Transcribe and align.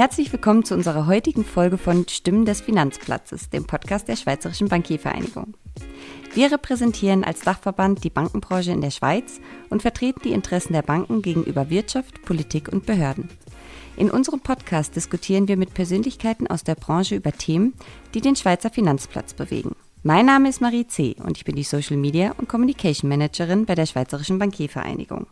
Herzlich 0.00 0.32
willkommen 0.32 0.64
zu 0.64 0.72
unserer 0.72 1.06
heutigen 1.06 1.44
Folge 1.44 1.76
von 1.76 2.08
Stimmen 2.08 2.46
des 2.46 2.62
Finanzplatzes, 2.62 3.50
dem 3.50 3.66
Podcast 3.66 4.08
der 4.08 4.16
Schweizerischen 4.16 4.68
Bankiervereinigung. 4.68 5.52
Wir 6.32 6.50
repräsentieren 6.50 7.22
als 7.22 7.40
Dachverband 7.40 8.02
die 8.02 8.08
Bankenbranche 8.08 8.72
in 8.72 8.80
der 8.80 8.92
Schweiz 8.92 9.42
und 9.68 9.82
vertreten 9.82 10.22
die 10.24 10.32
Interessen 10.32 10.72
der 10.72 10.80
Banken 10.80 11.20
gegenüber 11.20 11.68
Wirtschaft, 11.68 12.22
Politik 12.22 12.72
und 12.72 12.86
Behörden. 12.86 13.28
In 13.98 14.10
unserem 14.10 14.40
Podcast 14.40 14.96
diskutieren 14.96 15.48
wir 15.48 15.58
mit 15.58 15.74
Persönlichkeiten 15.74 16.46
aus 16.46 16.64
der 16.64 16.76
Branche 16.76 17.16
über 17.16 17.32
Themen, 17.32 17.74
die 18.14 18.22
den 18.22 18.36
Schweizer 18.36 18.70
Finanzplatz 18.70 19.34
bewegen. 19.34 19.76
Mein 20.02 20.24
Name 20.24 20.48
ist 20.48 20.62
Marie 20.62 20.86
C. 20.86 21.14
und 21.22 21.36
ich 21.36 21.44
bin 21.44 21.56
die 21.56 21.62
Social 21.62 21.98
Media 21.98 22.32
und 22.38 22.48
Communication 22.48 23.10
Managerin 23.10 23.66
bei 23.66 23.74
der 23.74 23.84
Schweizerischen 23.84 24.38
Bankiervereinigung. 24.38 25.26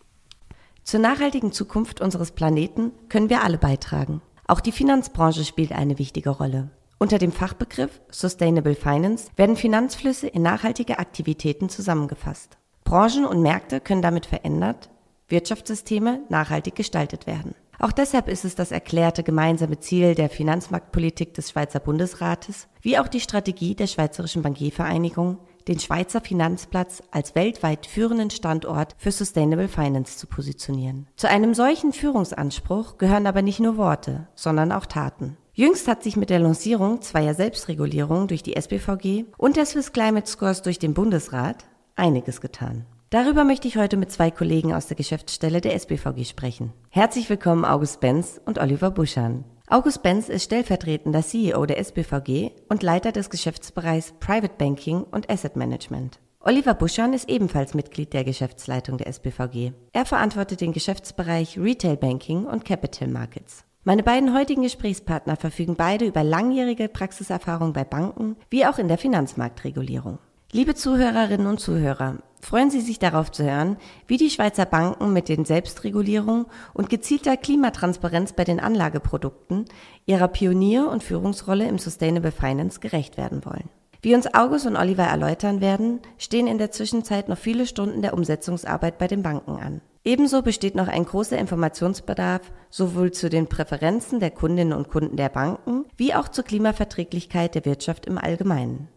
Zur 0.85 1.01
nachhaltigen 1.01 1.53
Zukunft 1.53 2.03
unseres 2.03 2.33
Planeten 2.33 2.93
können 3.09 3.31
wir 3.31 3.43
alle 3.43 3.57
beitragen. 3.57 4.21
Auch 4.51 4.61
die 4.61 4.73
Finanzbranche 4.73 5.45
spielt 5.45 5.73
eine 5.73 5.99
wichtige 5.99 6.31
Rolle. 6.31 6.71
Unter 6.99 7.19
dem 7.19 7.33
Fachbegriff 7.33 8.01
Sustainable 8.11 8.75
Finance 8.75 9.29
werden 9.37 9.57
Finanzflüsse 9.57 10.27
in 10.27 10.41
nachhaltige 10.41 10.99
Aktivitäten 10.99 11.69
zusammengefasst. 11.69 12.57
Branchen 12.83 13.27
und 13.27 13.43
Märkte 13.43 13.79
können 13.79 14.01
damit 14.01 14.25
verändert, 14.25 14.89
Wirtschaftssysteme 15.29 16.23
nachhaltig 16.31 16.77
gestaltet 16.77 17.27
werden. 17.27 17.55
Auch 17.79 17.93
deshalb 17.93 18.27
ist 18.27 18.47
es 18.47 18.55
das 18.55 18.73
erklärte 18.73 19.23
gemeinsame 19.23 19.81
Ziel 19.81 20.15
der 20.15 20.31
Finanzmarktpolitik 20.31 21.35
des 21.35 21.51
Schweizer 21.51 21.79
Bundesrates, 21.79 22.69
wie 22.81 22.99
auch 22.99 23.09
die 23.09 23.21
Strategie 23.21 23.75
der 23.75 23.87
Schweizerischen 23.87 24.41
Bankiervereinigung, 24.41 25.37
den 25.69 25.79
Schweizer 25.79 26.21
Finanzplatz 26.21 27.03
als 27.11 27.35
weltweit 27.35 27.87
führenden 27.87 28.31
Standort 28.31 28.97
für 28.99 29.13
Sustainable 29.13 29.69
Finance 29.69 30.17
zu 30.17 30.27
positionieren. 30.27 31.07
Zu 31.17 31.29
einem 31.29 31.55
solchen 31.55 31.93
Führungsanspruch 31.93 32.99
gehören 32.99 33.27
aber 33.27 33.43
nicht 33.43 33.61
nur 33.61 33.77
Worte, 33.77 34.27
sondern 34.35 34.73
auch 34.73 34.87
Taten. 34.87 35.37
Jüngst 35.53 35.89
hat 35.89 36.03
sich 36.03 36.17
mit 36.17 36.31
der 36.31 36.39
Lancierung 36.39 37.03
zweier 37.03 37.35
Selbstregulierungen 37.35 38.29
durch 38.29 38.43
die 38.43 38.57
SBVG 38.57 39.25
und 39.37 39.57
der 39.57 39.67
Swiss 39.67 39.93
Climate 39.93 40.29
Scores 40.29 40.63
durch 40.63 40.79
den 40.79 40.95
Bundesrat 40.95 41.65
einiges 41.97 42.41
getan. 42.41 42.87
Darüber 43.11 43.45
möchte 43.45 43.67
ich 43.67 43.77
heute 43.77 43.97
mit 43.97 44.13
zwei 44.13 44.31
Kollegen 44.31 44.75
aus 44.75 44.87
der 44.87 44.97
Geschäftsstelle 44.97 45.61
der 45.61 45.75
SBVG 45.75 46.25
sprechen. 46.27 46.73
Herzlich 46.91 47.29
willkommen 47.31 47.65
August 47.65 48.01
Benz 48.01 48.41
und 48.45 48.59
Oliver 48.59 48.91
Buschan. 48.91 49.45
August 49.71 50.03
Benz 50.03 50.31
ist 50.31 50.45
stellvertretender 50.45 51.23
CEO 51.23 51.67
der 51.67 51.77
SBVG 51.79 52.53
und 52.71 52.83
Leiter 52.83 53.13
des 53.13 53.29
Geschäftsbereichs 53.29 54.15
Private 54.19 54.55
Banking 54.57 55.03
und 55.03 55.29
Asset 55.29 55.57
Management. 55.57 56.21
Oliver 56.41 56.73
Buschan 56.73 57.13
ist 57.13 57.29
ebenfalls 57.29 57.75
Mitglied 57.75 58.15
der 58.15 58.25
Geschäftsleitung 58.25 58.97
der 58.97 59.09
SBVG. 59.09 59.73
Er 59.93 60.07
verantwortet 60.07 60.63
den 60.63 60.73
Geschäftsbereich 60.73 61.59
Retail 61.59 61.99
Banking 61.99 62.47
und 62.47 62.65
Capital 62.65 63.09
Markets. 63.09 63.65
Meine 63.85 64.03
beiden 64.03 64.35
heutigen 64.35 64.63
Gesprächspartner 64.63 65.37
verfügen 65.37 65.75
beide 65.77 66.07
über 66.07 66.25
langjährige 66.25 66.89
Praxiserfahrung 66.89 67.75
bei 67.75 67.85
Banken 67.85 68.37
wie 68.49 68.65
auch 68.65 68.79
in 68.79 68.89
der 68.89 68.97
Finanzmarktregulierung. 68.97 70.19
Liebe 70.51 70.75
Zuhörerinnen 70.75 71.47
und 71.47 71.61
Zuhörer, 71.61 72.17
freuen 72.41 72.71
Sie 72.71 72.81
sich 72.81 72.99
darauf 72.99 73.31
zu 73.31 73.45
hören, 73.45 73.77
wie 74.07 74.17
die 74.17 74.31
Schweizer 74.31 74.65
Banken 74.65 75.13
mit 75.13 75.29
den 75.29 75.45
Selbstregulierungen 75.45 76.47
und 76.73 76.89
gezielter 76.89 77.37
Klimatransparenz 77.37 78.33
bei 78.33 78.45
den 78.45 78.59
Anlageprodukten 78.59 79.67
ihrer 80.07 80.29
Pionier- 80.29 80.89
und 80.89 81.03
Führungsrolle 81.03 81.69
im 81.69 81.77
Sustainable 81.77 82.33
Finance 82.33 82.81
gerecht 82.81 83.19
werden 83.19 83.45
wollen. 83.45 83.69
Wie 84.01 84.15
uns 84.15 84.33
August 84.33 84.65
und 84.65 84.77
Oliver 84.77 85.03
erläutern 85.03 85.61
werden, 85.61 86.01
stehen 86.17 86.47
in 86.47 86.57
der 86.57 86.71
Zwischenzeit 86.71 87.29
noch 87.29 87.37
viele 87.37 87.67
Stunden 87.67 88.01
der 88.01 88.15
Umsetzungsarbeit 88.15 88.97
bei 88.97 89.07
den 89.07 89.23
Banken 89.23 89.59
an. 89.59 89.83
Ebenso 90.03 90.41
besteht 90.41 90.77
noch 90.77 90.89
ein 90.89 91.05
großer 91.05 91.37
Informationsbedarf 91.37 92.41
sowohl 92.71 93.11
zu 93.13 93.29
den 93.29 93.49
Präferenzen 93.49 94.19
der 94.19 94.31
Kundinnen 94.31 94.73
und 94.73 94.89
Kunden 94.89 95.19
der 95.19 95.29
Banken 95.29 95.85
wie 95.99 96.15
auch 96.15 96.29
zur 96.29 96.45
Klimaverträglichkeit 96.45 97.55
der 97.55 97.67
Wirtschaft 97.67 98.07
im 98.07 98.17
Allgemeinen. 98.17 98.89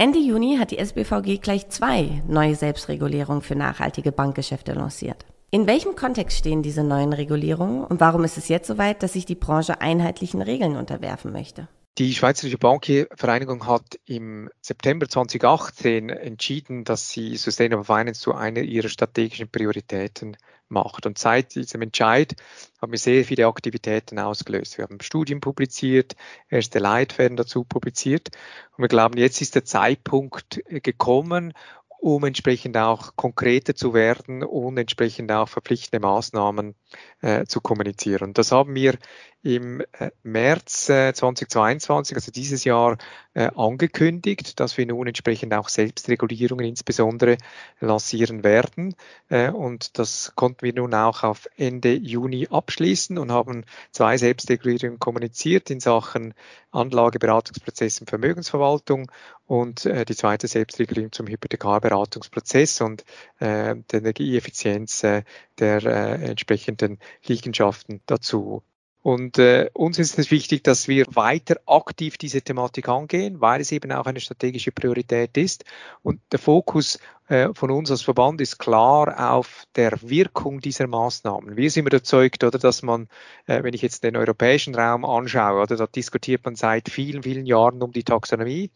Ende 0.00 0.18
Juni 0.18 0.56
hat 0.56 0.70
die 0.70 0.78
SBVG 0.78 1.42
gleich 1.42 1.68
zwei 1.68 2.22
neue 2.26 2.54
Selbstregulierungen 2.54 3.42
für 3.42 3.54
nachhaltige 3.54 4.12
Bankgeschäfte 4.12 4.72
lanciert. 4.72 5.26
In 5.50 5.66
welchem 5.66 5.94
Kontext 5.94 6.38
stehen 6.38 6.62
diese 6.62 6.82
neuen 6.82 7.12
Regulierungen 7.12 7.84
und 7.84 8.00
warum 8.00 8.24
ist 8.24 8.38
es 8.38 8.48
jetzt 8.48 8.66
soweit, 8.66 9.02
dass 9.02 9.12
sich 9.12 9.26
die 9.26 9.34
Branche 9.34 9.82
einheitlichen 9.82 10.40
Regeln 10.40 10.76
unterwerfen 10.76 11.32
möchte? 11.32 11.68
Die 11.98 12.14
Schweizerische 12.14 12.56
Bankvereinigung 12.56 13.66
hat 13.66 13.98
im 14.06 14.48
September 14.62 15.08
2018 15.08 16.08
entschieden, 16.08 16.84
dass 16.84 17.10
sie 17.10 17.36
Sustainable 17.36 17.84
Finance 17.84 18.20
zu 18.20 18.32
einer 18.32 18.60
ihrer 18.60 18.88
strategischen 18.88 19.50
Prioritäten 19.50 20.36
macht. 20.68 21.04
Und 21.04 21.18
seit 21.18 21.54
diesem 21.56 21.82
Entscheid 21.82 22.36
haben 22.80 22.92
wir 22.92 22.98
sehr 22.98 23.24
viele 23.24 23.46
Aktivitäten 23.46 24.18
ausgelöst. 24.18 24.78
Wir 24.78 24.84
haben 24.84 25.00
Studien 25.00 25.40
publiziert, 25.40 26.14
erste 26.48 26.78
Leitfäden 26.78 27.36
dazu 27.36 27.64
publiziert. 27.64 28.28
Und 28.76 28.82
wir 28.82 28.88
glauben, 28.88 29.18
jetzt 29.18 29.40
ist 29.42 29.56
der 29.56 29.64
Zeitpunkt 29.64 30.62
gekommen, 30.68 31.52
um 32.00 32.24
entsprechend 32.24 32.76
auch 32.76 33.14
konkreter 33.16 33.74
zu 33.74 33.94
werden 33.94 34.42
und 34.42 34.78
entsprechend 34.78 35.30
auch 35.32 35.48
verpflichtende 35.48 36.04
Maßnahmen 36.06 36.74
äh, 37.20 37.44
zu 37.44 37.60
kommunizieren. 37.60 38.32
Das 38.32 38.52
haben 38.52 38.74
wir 38.74 38.98
im 39.42 39.80
äh, 39.80 40.10
März 40.22 40.86
2022, 40.86 42.14
äh, 42.14 42.16
also 42.16 42.30
dieses 42.30 42.64
Jahr, 42.64 42.98
äh, 43.32 43.50
angekündigt, 43.54 44.60
dass 44.60 44.76
wir 44.76 44.86
nun 44.86 45.06
entsprechend 45.06 45.54
auch 45.54 45.68
Selbstregulierungen 45.68 46.66
insbesondere 46.66 47.38
lancieren 47.80 48.44
werden. 48.44 48.94
Und 49.28 49.98
das 49.98 50.32
konnten 50.34 50.62
wir 50.62 50.74
nun 50.74 50.92
auch 50.94 51.22
auf 51.22 51.48
Ende 51.56 51.94
Juni 51.94 52.48
abschließen 52.50 53.18
und 53.18 53.30
haben 53.30 53.64
zwei 53.92 54.16
Selbstregulierungen 54.16 54.98
kommuniziert 54.98 55.70
in 55.70 55.80
Sachen 55.80 56.34
Anlageberatungsprozess 56.72 58.00
und 58.00 58.10
Vermögensverwaltung 58.10 59.10
und 59.50 59.84
die 59.84 60.14
zweite 60.14 60.46
Selbstregulierung 60.46 61.10
zum 61.10 61.26
Hypothekarberatungsprozess 61.26 62.80
und 62.82 63.04
der 63.40 63.82
Energieeffizienz 63.92 65.00
der 65.00 65.84
entsprechenden 65.84 67.00
Liegenschaften 67.26 68.00
dazu. 68.06 68.62
Und 69.02 69.38
äh, 69.38 69.70
uns 69.72 69.98
ist 69.98 70.18
es 70.18 70.30
wichtig, 70.30 70.62
dass 70.62 70.86
wir 70.86 71.06
weiter 71.14 71.56
aktiv 71.66 72.18
diese 72.18 72.42
Thematik 72.42 72.88
angehen, 72.88 73.40
weil 73.40 73.62
es 73.62 73.72
eben 73.72 73.90
auch 73.92 74.04
eine 74.04 74.20
strategische 74.20 74.72
Priorität 74.72 75.38
ist. 75.38 75.64
Und 76.02 76.20
der 76.32 76.38
Fokus 76.38 76.98
äh, 77.28 77.48
von 77.54 77.70
uns 77.70 77.90
als 77.90 78.02
Verband 78.02 78.42
ist 78.42 78.58
klar 78.58 79.32
auf 79.32 79.64
der 79.74 79.92
Wirkung 80.02 80.60
dieser 80.60 80.86
Maßnahmen. 80.86 81.56
Wir 81.56 81.70
sind 81.70 81.86
überzeugt, 81.86 82.44
oder, 82.44 82.58
dass 82.58 82.82
man, 82.82 83.08
äh, 83.46 83.62
wenn 83.62 83.72
ich 83.72 83.80
jetzt 83.80 84.04
den 84.04 84.18
europäischen 84.18 84.74
Raum 84.74 85.06
anschaue, 85.06 85.62
oder, 85.62 85.76
da 85.76 85.86
diskutiert 85.86 86.44
man 86.44 86.54
seit 86.54 86.90
vielen, 86.90 87.22
vielen 87.22 87.46
Jahren 87.46 87.82
um 87.82 87.92
die 87.92 88.04
Taxonomie. 88.04 88.70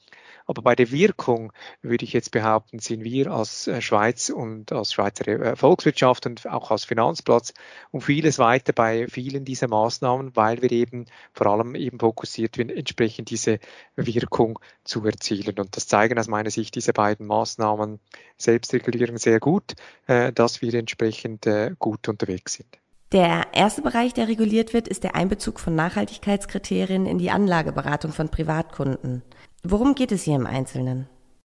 Aber 0.46 0.62
bei 0.62 0.74
der 0.74 0.90
Wirkung 0.90 1.52
würde 1.82 2.04
ich 2.04 2.12
jetzt 2.12 2.30
behaupten, 2.30 2.78
sind 2.78 3.04
wir 3.04 3.30
als 3.30 3.66
äh, 3.66 3.80
Schweiz 3.80 4.28
und 4.28 4.72
als 4.72 4.92
Schweizer 4.92 5.26
äh, 5.28 5.56
Volkswirtschaft 5.56 6.26
und 6.26 6.46
auch 6.46 6.70
als 6.70 6.84
Finanzplatz 6.84 7.54
um 7.90 8.00
vieles 8.00 8.38
weiter 8.38 8.72
bei 8.72 9.08
vielen 9.08 9.44
dieser 9.44 9.68
Maßnahmen, 9.68 10.36
weil 10.36 10.60
wir 10.60 10.70
eben 10.70 11.06
vor 11.32 11.46
allem 11.46 11.74
eben 11.74 11.98
fokussiert 11.98 12.56
sind, 12.56 12.70
entsprechend 12.70 13.30
diese 13.30 13.58
Wirkung 13.96 14.58
zu 14.84 15.04
erzielen. 15.06 15.58
Und 15.58 15.76
das 15.76 15.86
zeigen 15.86 16.18
aus 16.18 16.28
meiner 16.28 16.50
Sicht 16.50 16.74
diese 16.74 16.92
beiden 16.92 17.26
Maßnahmen 17.26 18.00
Selbstregulierung 18.36 19.18
sehr 19.18 19.40
gut, 19.40 19.74
äh, 20.06 20.32
dass 20.32 20.60
wir 20.60 20.74
entsprechend 20.74 21.46
gut 21.78 22.08
unterwegs 22.08 22.54
sind. 22.54 22.78
Der 23.14 23.46
erste 23.52 23.80
Bereich, 23.80 24.12
der 24.12 24.26
reguliert 24.26 24.72
wird, 24.72 24.88
ist 24.88 25.04
der 25.04 25.14
Einbezug 25.14 25.60
von 25.60 25.76
Nachhaltigkeitskriterien 25.76 27.06
in 27.06 27.18
die 27.18 27.30
Anlageberatung 27.30 28.12
von 28.12 28.28
Privatkunden. 28.28 29.22
Worum 29.66 29.94
geht 29.94 30.12
es 30.12 30.24
hier 30.24 30.36
im 30.36 30.46
Einzelnen? 30.46 31.08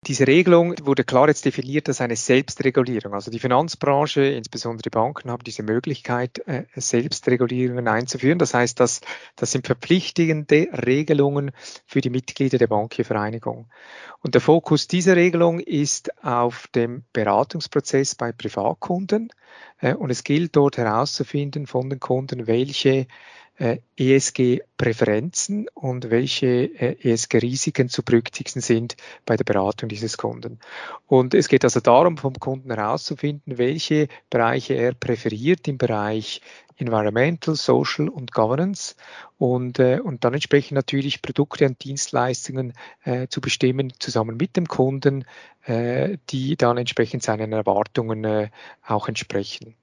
Diese 0.07 0.29
Regelung 0.29 0.77
wurde 0.85 1.03
klar 1.03 1.27
jetzt 1.27 1.45
definiert 1.45 1.89
als 1.89 2.01
eine 2.01 2.15
Selbstregulierung. 2.15 3.15
Also 3.15 3.33
die 3.33 3.41
Finanzbranche, 3.41 4.23
insbesondere 4.23 4.83
die 4.83 4.91
Banken, 4.91 5.33
haben 5.33 5.43
diese 5.43 5.65
Möglichkeit, 5.65 6.39
äh, 6.47 6.67
Selbstregulierungen 6.77 7.89
einzuführen. 7.89 8.39
Das 8.39 8.55
heißt, 8.55 8.79
dass, 8.79 9.01
das 9.35 9.51
sind 9.51 9.67
verpflichtende 9.67 10.69
Regelungen 10.87 11.51
für 11.85 12.01
die 12.01 12.11
Mitglieder 12.11 12.59
der 12.59 12.69
Bankiervereinigung. 12.69 13.67
Und 14.21 14.35
der 14.35 14.41
Fokus 14.41 14.87
dieser 14.87 15.17
Regelung 15.17 15.59
ist 15.59 16.23
auf 16.23 16.69
dem 16.69 17.03
Beratungsprozess 17.13 18.15
bei 18.15 18.31
Privatkunden. 18.31 19.31
Äh, 19.81 19.95
und 19.95 20.11
es 20.11 20.23
gilt 20.23 20.55
dort 20.55 20.77
herauszufinden 20.77 21.67
von 21.67 21.91
den 21.91 21.99
Kunden, 21.99 22.47
welche 22.47 23.09
äh, 23.59 23.79
ESG-Präferenzen 23.97 25.67
und 25.75 26.11
welche 26.11 26.47
äh, 26.47 26.97
ESG-Risiken 27.03 27.89
zu 27.89 28.03
berücksichtigen 28.03 28.61
sind 28.61 28.97
bei 29.25 29.37
der 29.37 29.45
Beratung 29.45 29.89
dieses 29.89 30.17
Kunden. 30.17 30.59
Und 31.07 31.35
es 31.35 31.49
geht 31.49 31.65
also 31.65 31.81
darum, 31.81 32.19
vom 32.19 32.35
Kunden 32.35 32.73
herauszufinden, 32.73 33.59
welche 33.59 34.09
Bereiche 34.31 34.75
er 34.75 34.93
präferiert 34.93 35.67
im 35.69 35.79
Bereich 35.79 36.41
Environmental, 36.79 37.55
Social 37.55 38.09
und 38.09 38.33
Governance 38.33 38.97
und, 39.39 39.79
äh, 39.79 40.01
und 40.01 40.25
dann 40.25 40.35
entsprechend 40.35 40.75
natürlich 40.75 41.23
Produkte 41.23 41.67
und 41.67 41.83
Dienstleistungen 41.83 42.75
äh, 43.05 43.29
zu 43.29 43.41
bestimmen, 43.41 43.93
zusammen 43.99 44.37
mit 44.37 44.57
dem 44.57 44.67
Kunden, 44.67 45.25
äh, 45.65 46.19
die 46.31 46.57
dann 46.57 46.77
entsprechend 46.77 47.23
seinen 47.23 47.53
Erwartungen 47.53 48.25
äh, 48.25 48.51
auch 48.87 49.09
entsprechen. 49.09 49.75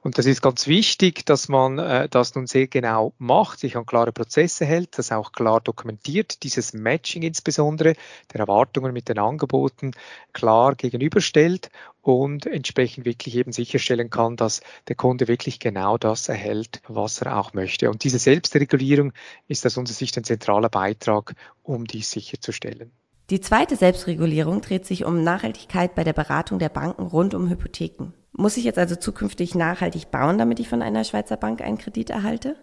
Und 0.00 0.18
das 0.18 0.26
ist 0.26 0.42
ganz 0.42 0.66
wichtig, 0.66 1.26
dass 1.26 1.48
man 1.48 1.78
äh, 1.78 2.08
das 2.08 2.34
nun 2.34 2.46
sehr 2.46 2.66
genau 2.66 3.12
macht, 3.18 3.60
sich 3.60 3.76
an 3.76 3.86
klare 3.86 4.12
Prozesse 4.12 4.64
hält, 4.64 4.98
das 4.98 5.12
auch 5.12 5.32
klar 5.32 5.60
dokumentiert, 5.60 6.42
dieses 6.42 6.72
Matching 6.72 7.22
insbesondere 7.22 7.94
der 8.32 8.40
Erwartungen 8.40 8.92
mit 8.92 9.08
den 9.08 9.18
Angeboten 9.18 9.92
klar 10.32 10.74
gegenüberstellt 10.74 11.70
und 12.02 12.46
entsprechend 12.46 13.04
wirklich 13.04 13.36
eben 13.36 13.52
sicherstellen 13.52 14.10
kann, 14.10 14.36
dass 14.36 14.60
der 14.88 14.96
Kunde 14.96 15.26
wirklich 15.28 15.58
genau 15.58 15.98
das 15.98 16.28
erhält, 16.28 16.80
was 16.86 17.20
er 17.20 17.38
auch 17.38 17.52
möchte. 17.52 17.90
Und 17.90 18.04
diese 18.04 18.18
Selbstregulierung 18.18 19.12
ist 19.48 19.66
aus 19.66 19.76
unserer 19.76 19.96
Sicht 19.96 20.16
ein 20.16 20.24
zentraler 20.24 20.68
Beitrag, 20.68 21.34
um 21.62 21.84
dies 21.84 22.10
sicherzustellen. 22.10 22.92
Die 23.28 23.40
zweite 23.40 23.74
Selbstregulierung 23.74 24.60
dreht 24.60 24.86
sich 24.86 25.04
um 25.04 25.24
Nachhaltigkeit 25.24 25.96
bei 25.96 26.04
der 26.04 26.12
Beratung 26.12 26.60
der 26.60 26.68
Banken 26.68 27.02
rund 27.02 27.34
um 27.34 27.50
Hypotheken. 27.50 28.12
Muss 28.38 28.58
ich 28.58 28.64
jetzt 28.64 28.78
also 28.78 28.96
zukünftig 28.96 29.54
nachhaltig 29.54 30.10
bauen, 30.10 30.36
damit 30.36 30.60
ich 30.60 30.68
von 30.68 30.82
einer 30.82 31.04
Schweizer 31.04 31.38
Bank 31.38 31.62
einen 31.62 31.78
Kredit 31.78 32.10
erhalte? 32.10 32.56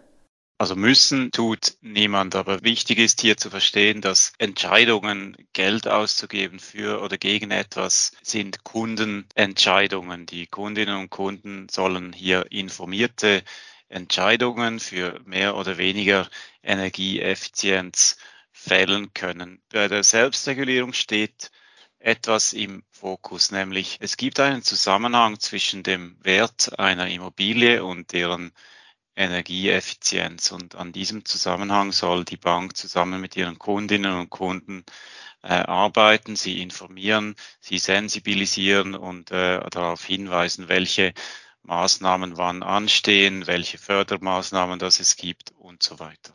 Also 0.56 0.76
müssen 0.76 1.32
tut 1.32 1.76
niemand, 1.80 2.36
aber 2.36 2.62
wichtig 2.62 2.98
ist 2.98 3.20
hier 3.20 3.36
zu 3.36 3.50
verstehen, 3.50 4.00
dass 4.00 4.32
Entscheidungen, 4.38 5.36
Geld 5.52 5.88
auszugeben 5.88 6.60
für 6.60 7.02
oder 7.02 7.18
gegen 7.18 7.50
etwas, 7.50 8.12
sind 8.22 8.62
Kundenentscheidungen. 8.62 10.26
Die 10.26 10.46
Kundinnen 10.46 10.96
und 10.96 11.10
Kunden 11.10 11.68
sollen 11.68 12.12
hier 12.12 12.52
informierte 12.52 13.42
Entscheidungen 13.88 14.78
für 14.78 15.20
mehr 15.24 15.56
oder 15.56 15.76
weniger 15.76 16.28
Energieeffizienz 16.62 18.16
fällen 18.52 19.12
können. 19.12 19.60
Bei 19.72 19.88
der 19.88 20.04
Selbstregulierung 20.04 20.92
steht 20.92 21.50
etwas 21.98 22.52
im 22.52 22.84
Fokus, 23.04 23.50
nämlich 23.50 23.98
es 24.00 24.16
gibt 24.16 24.40
einen 24.40 24.62
Zusammenhang 24.62 25.38
zwischen 25.38 25.82
dem 25.82 26.16
Wert 26.24 26.78
einer 26.78 27.06
Immobilie 27.08 27.84
und 27.84 28.12
deren 28.12 28.50
Energieeffizienz. 29.14 30.50
Und 30.52 30.74
an 30.74 30.90
diesem 30.90 31.26
Zusammenhang 31.26 31.92
soll 31.92 32.24
die 32.24 32.38
Bank 32.38 32.78
zusammen 32.78 33.20
mit 33.20 33.36
ihren 33.36 33.58
Kundinnen 33.58 34.18
und 34.18 34.30
Kunden 34.30 34.86
äh, 35.42 35.48
arbeiten, 35.52 36.34
sie 36.34 36.62
informieren, 36.62 37.34
sie 37.60 37.76
sensibilisieren 37.78 38.94
und 38.94 39.30
äh, 39.32 39.60
darauf 39.68 40.02
hinweisen, 40.02 40.68
welche 40.68 41.12
Maßnahmen 41.62 42.38
wann 42.38 42.62
anstehen, 42.62 43.46
welche 43.46 43.76
Fördermaßnahmen 43.76 44.78
das 44.78 44.98
es 44.98 45.16
gibt 45.16 45.50
und 45.58 45.82
so 45.82 45.98
weiter. 45.98 46.32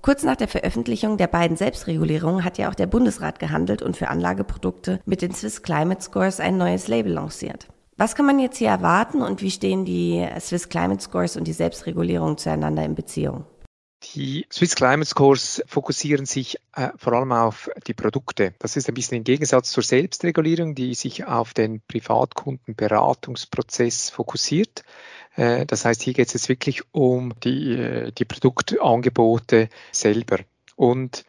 Kurz 0.00 0.22
nach 0.22 0.36
der 0.36 0.48
Veröffentlichung 0.48 1.16
der 1.16 1.26
beiden 1.26 1.56
Selbstregulierungen 1.56 2.44
hat 2.44 2.58
ja 2.58 2.70
auch 2.70 2.74
der 2.74 2.86
Bundesrat 2.86 3.38
gehandelt 3.38 3.82
und 3.82 3.96
für 3.96 4.08
Anlageprodukte 4.08 5.00
mit 5.06 5.22
den 5.22 5.34
Swiss 5.34 5.62
Climate 5.62 6.02
Scores 6.02 6.40
ein 6.40 6.56
neues 6.56 6.88
Label 6.88 7.12
lanciert. 7.12 7.68
Was 7.96 8.14
kann 8.14 8.26
man 8.26 8.38
jetzt 8.38 8.58
hier 8.58 8.68
erwarten 8.68 9.22
und 9.22 9.42
wie 9.42 9.50
stehen 9.50 9.84
die 9.84 10.26
Swiss 10.38 10.68
Climate 10.68 11.02
Scores 11.02 11.36
und 11.36 11.48
die 11.48 11.52
Selbstregulierung 11.52 12.38
zueinander 12.38 12.84
in 12.84 12.94
Beziehung? 12.94 13.44
Die 14.14 14.46
Swiss 14.52 14.76
Climate 14.76 15.06
Scores 15.06 15.60
fokussieren 15.66 16.24
sich 16.24 16.58
äh, 16.76 16.90
vor 16.96 17.14
allem 17.14 17.32
auf 17.32 17.68
die 17.88 17.94
Produkte. 17.94 18.54
Das 18.60 18.76
ist 18.76 18.88
ein 18.88 18.94
bisschen 18.94 19.18
im 19.18 19.24
Gegensatz 19.24 19.72
zur 19.72 19.82
Selbstregulierung, 19.82 20.76
die 20.76 20.94
sich 20.94 21.26
auf 21.26 21.52
den 21.52 21.82
Privatkundenberatungsprozess 21.88 24.10
fokussiert. 24.10 24.84
Äh, 25.36 25.66
das 25.66 25.84
heißt, 25.84 26.02
hier 26.02 26.14
geht 26.14 26.34
es 26.34 26.48
wirklich 26.48 26.82
um 26.92 27.34
die, 27.40 27.72
äh, 27.72 28.12
die 28.12 28.24
Produktangebote 28.24 29.68
selber. 29.92 30.38
Und 30.76 31.24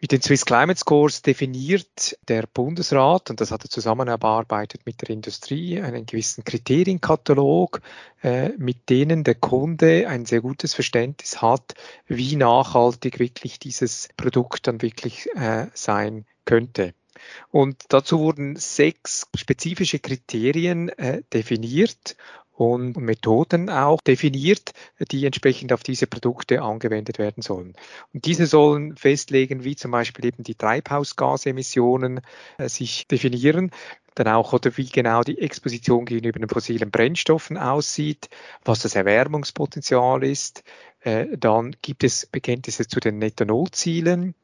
mit 0.00 0.12
den 0.12 0.22
Swiss 0.22 0.44
Climate 0.44 0.78
Scores 0.78 1.22
definiert 1.22 2.18
der 2.28 2.44
Bundesrat, 2.46 3.30
und 3.30 3.40
das 3.40 3.50
hat 3.50 3.64
er 3.64 3.70
zusammenarbeitet 3.70 4.82
mit 4.86 5.00
der 5.02 5.10
Industrie, 5.10 5.80
einen 5.80 6.06
gewissen 6.06 6.44
Kriterienkatalog, 6.44 7.80
äh, 8.22 8.50
mit 8.58 8.88
denen 8.90 9.24
der 9.24 9.34
Kunde 9.34 10.06
ein 10.08 10.24
sehr 10.24 10.40
gutes 10.40 10.74
Verständnis 10.74 11.42
hat, 11.42 11.74
wie 12.06 12.36
nachhaltig 12.36 13.18
wirklich 13.18 13.58
dieses 13.58 14.08
Produkt 14.16 14.66
dann 14.66 14.82
wirklich 14.82 15.28
sein 15.74 16.26
könnte. 16.44 16.94
Und 17.50 17.84
dazu 17.88 18.20
wurden 18.20 18.56
sechs 18.56 19.26
spezifische 19.34 19.98
Kriterien 19.98 20.88
äh, 20.90 21.22
definiert 21.32 22.16
und 22.58 22.96
Methoden 22.96 23.70
auch 23.70 24.00
definiert, 24.00 24.72
die 25.12 25.24
entsprechend 25.24 25.72
auf 25.72 25.84
diese 25.84 26.08
Produkte 26.08 26.60
angewendet 26.60 27.18
werden 27.18 27.40
sollen. 27.40 27.74
Und 28.12 28.24
diese 28.26 28.46
sollen 28.46 28.96
festlegen, 28.96 29.62
wie 29.62 29.76
zum 29.76 29.92
Beispiel 29.92 30.24
eben 30.24 30.42
die 30.42 30.56
Treibhausgasemissionen 30.56 32.20
äh, 32.58 32.68
sich 32.68 33.06
definieren, 33.06 33.70
dann 34.16 34.26
auch 34.26 34.52
oder 34.52 34.76
wie 34.76 34.86
genau 34.86 35.22
die 35.22 35.38
Exposition 35.38 36.04
gegenüber 36.04 36.40
den 36.40 36.48
fossilen 36.48 36.90
Brennstoffen 36.90 37.56
aussieht, 37.56 38.28
was 38.64 38.80
das 38.80 38.96
Erwärmungspotenzial 38.96 40.24
ist. 40.24 40.64
Äh, 40.98 41.26
dann 41.36 41.76
gibt 41.80 42.02
es 42.02 42.26
Bekenntnisse 42.26 42.88
zu 42.88 42.98
den 42.98 43.18
Netto-Null-Zielen 43.18 44.34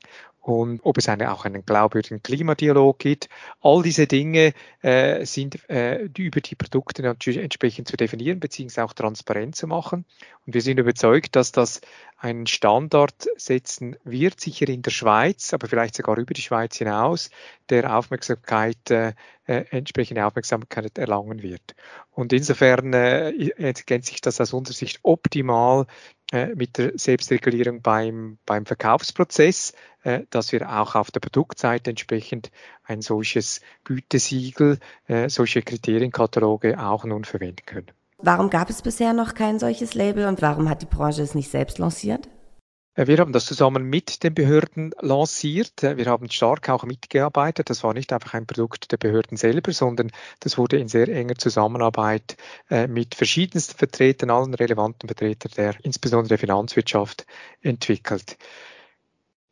und 0.45 0.81
ob 0.83 0.99
es 0.99 1.09
eine, 1.09 1.33
auch 1.33 1.47
einen 1.47 1.65
glaubwürdigen 1.65 2.23
Klimadialog 2.23 2.99
gibt. 2.99 3.31
All 3.63 3.83
diese 3.83 4.07
Dinge 4.07 4.53
äh, 4.83 5.25
sind 5.25 5.59
äh, 5.71 6.03
über 6.19 6.43
die 6.43 6.55
Produkte 6.55 7.03
natürlich 7.03 7.39
entsprechend 7.41 7.89
zu 7.89 7.97
definieren, 7.97 8.41
beziehungsweise 8.41 8.85
auch 8.85 8.93
transparent 8.93 9.57
zu 9.57 9.67
machen. 9.67 10.05
Und 10.47 10.53
wir 10.53 10.61
sind 10.61 10.79
überzeugt, 10.79 11.35
dass 11.35 11.51
das 11.51 11.81
einen 12.19 12.47
Standard 12.47 13.27
setzen 13.37 13.97
wird, 14.05 14.39
sicher 14.39 14.69
in 14.69 14.83
der 14.83 14.91
Schweiz, 14.91 15.55
aber 15.55 15.67
vielleicht 15.67 15.97
sogar 15.97 16.19
über 16.19 16.35
die 16.35 16.43
Schweiz 16.43 16.77
hinaus, 16.77 17.31
der 17.71 17.97
Aufmerksamkeit, 17.97 18.91
äh, 18.91 19.15
äh, 19.47 19.65
entsprechende 19.71 20.25
Aufmerksamkeit 20.25 20.99
erlangen 20.99 21.43
wird. 21.43 21.75
Und 22.11 22.33
insofern 22.33 22.93
äh, 22.93 23.31
ergänzt 23.57 24.09
sich 24.09 24.21
das 24.21 24.41
aus 24.41 24.53
unserer 24.53 24.75
Sicht 24.75 25.01
optimal 25.03 25.87
äh, 26.33 26.55
mit 26.55 26.79
der 26.79 26.93
Selbstregulierung 26.97 27.83
beim, 27.83 28.39
beim 28.47 28.67
Verkaufsprozess, 28.67 29.73
äh, 30.03 30.23
dass 30.31 30.53
wir 30.53 30.71
auch 30.71 30.95
auf 30.95 31.11
der 31.11 31.21
Produktseite 31.21 31.91
entsprechend 31.91 32.51
ein 32.85 33.03
solches 33.03 33.61
Gütesiegel, 33.85 34.79
äh, 35.07 35.29
solche 35.29 35.63
Kriterienkataloge 35.63 36.79
auch 36.79 37.05
nun 37.05 37.25
verwenden 37.25 37.67
können. 37.67 37.91
Warum 38.19 38.49
gab 38.49 38.71
es 38.71 38.81
bisher 38.81 39.13
noch 39.13 39.35
kein 39.35 39.59
solches 39.59 39.95
Label 39.95 40.27
und 40.27 40.41
warum 40.41 40.71
hat 40.71 40.81
die 40.83 40.87
Branche 40.87 41.23
es 41.23 41.35
nicht 41.35 41.51
selbst 41.51 41.79
lanciert? 41.79 42.29
Äh, 42.95 43.07
wir 43.07 43.19
haben 43.19 43.33
das 43.33 43.47
zusammen 43.47 43.85
mit 43.85 44.23
den 44.23 44.35
Behörden 44.35 44.93
lanciert. 45.01 45.83
Äh, 45.83 45.97
wir 45.97 46.07
haben 46.07 46.31
stark 46.31 46.69
auch 46.69 46.85
mitgearbeitet. 46.85 47.71
Das 47.71 47.83
war 47.83 47.95
nicht 47.95 48.13
einfach 48.13 48.35
ein 48.35 48.47
Produkt 48.47 48.93
der 48.93 48.97
Behörden 48.97 49.37
selber, 49.37 49.73
sondern 49.73 50.11
das 50.41 50.59
wurde 50.59 50.79
in 50.79 50.89
sehr 50.89 51.09
enger 51.09 51.37
Zusammenarbeit 51.37 52.37
äh, 52.71 52.87
mit 52.87 53.15
verschiedensten 53.15 53.77
Vertretern, 53.77 54.31
allen 54.31 54.55
relevanten 54.55 55.09
Vertretern 55.09 55.53
der 55.57 55.75
insbesondere 55.83 56.31
der 56.31 56.39
Finanzwirtschaft 56.39 57.27
entwickelt. 57.63 58.37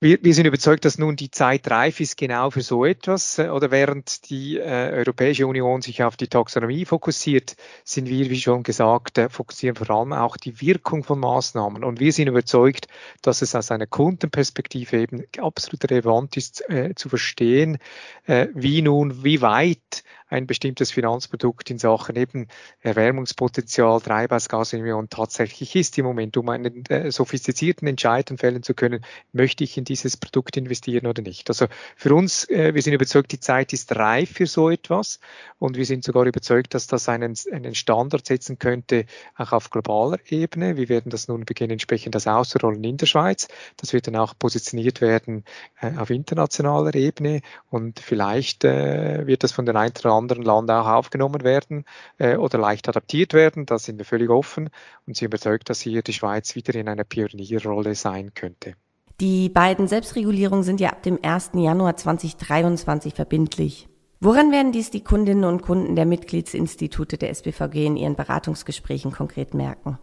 Wir, 0.02 0.18
wir 0.20 0.34
sind 0.34 0.46
überzeugt, 0.46 0.84
dass 0.84 0.98
nun 0.98 1.14
die 1.14 1.30
Zeit 1.30 1.70
reif 1.70 2.00
ist 2.00 2.16
genau 2.16 2.50
für 2.50 2.62
so 2.62 2.84
etwas. 2.84 3.38
Oder 3.38 3.70
während 3.70 4.28
die 4.30 4.58
äh, 4.58 4.90
Europäische 4.94 5.46
Union 5.46 5.80
sich 5.80 6.02
auf 6.02 6.16
die 6.16 6.26
Taxonomie 6.26 6.84
fokussiert, 6.84 7.54
sind 7.84 8.08
wir, 8.08 8.28
wie 8.28 8.40
schon 8.40 8.64
gesagt, 8.64 9.18
äh, 9.18 9.28
fokussieren 9.28 9.76
vor 9.76 9.88
allem 9.90 10.12
auch 10.12 10.36
die 10.36 10.60
Wirkung 10.60 11.04
von 11.04 11.20
Maßnahmen. 11.20 11.84
Und 11.84 12.00
wir 12.00 12.12
sind 12.12 12.26
überzeugt, 12.26 12.88
dass 13.20 13.42
es 13.42 13.54
aus 13.54 13.70
einer 13.70 13.86
Kundenperspektive 13.86 14.96
eben 14.96 15.22
absolut 15.38 15.88
relevant 15.88 16.36
ist, 16.36 16.68
äh, 16.68 16.96
zu 16.96 17.08
verstehen, 17.08 17.78
äh, 18.26 18.48
wie 18.54 18.82
nun, 18.82 19.22
wie 19.22 19.40
weit 19.40 20.02
ein 20.32 20.46
bestimmtes 20.46 20.90
Finanzprodukt 20.90 21.70
in 21.70 21.78
Sachen 21.78 22.16
eben 22.16 22.48
Erwärmungspotenzial, 22.80 24.00
Treibhausgasemissionen 24.00 25.10
tatsächlich 25.10 25.76
ist 25.76 25.98
im 25.98 26.06
Moment, 26.06 26.36
um 26.36 26.48
einen 26.48 26.84
äh, 26.86 27.12
sophistizierten 27.12 27.86
Entscheid 27.86 28.32
fällen 28.38 28.62
zu 28.62 28.74
können, 28.74 29.04
möchte 29.32 29.62
ich 29.62 29.76
in 29.76 29.84
dieses 29.84 30.16
Produkt 30.16 30.56
investieren 30.56 31.06
oder 31.06 31.22
nicht. 31.22 31.50
Also 31.50 31.66
für 31.96 32.14
uns, 32.14 32.48
äh, 32.48 32.74
wir 32.74 32.80
sind 32.80 32.94
überzeugt, 32.94 33.32
die 33.32 33.40
Zeit 33.40 33.72
ist 33.72 33.94
reif 33.94 34.32
für 34.32 34.46
so 34.46 34.70
etwas 34.70 35.20
und 35.58 35.76
wir 35.76 35.84
sind 35.84 36.02
sogar 36.02 36.24
überzeugt, 36.24 36.74
dass 36.74 36.86
das 36.86 37.08
einen, 37.08 37.34
einen 37.52 37.74
Standard 37.74 38.26
setzen 38.26 38.58
könnte, 38.58 39.04
auch 39.36 39.52
auf 39.52 39.70
globaler 39.70 40.18
Ebene. 40.28 40.76
Wir 40.76 40.88
werden 40.88 41.10
das 41.10 41.28
nun 41.28 41.44
beginnen, 41.44 41.72
entsprechend 41.72 42.14
das 42.14 42.26
auszurollen 42.26 42.82
in 42.84 42.96
der 42.96 43.06
Schweiz. 43.06 43.48
Das 43.76 43.92
wird 43.92 44.06
dann 44.06 44.16
auch 44.16 44.34
positioniert 44.38 45.02
werden 45.02 45.44
äh, 45.80 45.92
auf 45.98 46.08
internationaler 46.08 46.94
Ebene 46.94 47.42
und 47.68 48.00
vielleicht 48.00 48.64
äh, 48.64 49.26
wird 49.26 49.44
das 49.44 49.52
von 49.52 49.66
den 49.66 49.76
einen 49.76 49.92
oder 49.98 50.12
anderen 50.12 50.21
Land 50.28 50.70
auch 50.70 50.86
aufgenommen 50.86 51.42
werden 51.44 51.84
äh, 52.18 52.36
oder 52.36 52.58
leicht 52.58 52.88
adaptiert 52.88 53.34
werden. 53.34 53.66
Da 53.66 53.78
sind 53.78 53.98
wir 53.98 54.04
völlig 54.04 54.30
offen 54.30 54.70
und 55.06 55.16
sind 55.16 55.26
überzeugt, 55.26 55.70
dass 55.70 55.80
hier 55.80 56.02
die 56.02 56.12
Schweiz 56.12 56.54
wieder 56.54 56.74
in 56.74 56.88
einer 56.88 57.04
Pionierrolle 57.04 57.94
sein 57.94 58.34
könnte. 58.34 58.74
Die 59.20 59.48
beiden 59.48 59.88
Selbstregulierungen 59.88 60.64
sind 60.64 60.80
ja 60.80 60.90
ab 60.90 61.02
dem 61.02 61.18
1. 61.22 61.52
Januar 61.54 61.96
2023 61.96 63.14
verbindlich. 63.14 63.88
Woran 64.20 64.52
werden 64.52 64.72
dies 64.72 64.90
die 64.90 65.02
Kundinnen 65.02 65.44
und 65.44 65.62
Kunden 65.62 65.96
der 65.96 66.06
Mitgliedsinstitute 66.06 67.18
der 67.18 67.30
SBVG 67.30 67.86
in 67.86 67.96
ihren 67.96 68.14
Beratungsgesprächen 68.14 69.10
konkret 69.10 69.52
merken? 69.52 69.98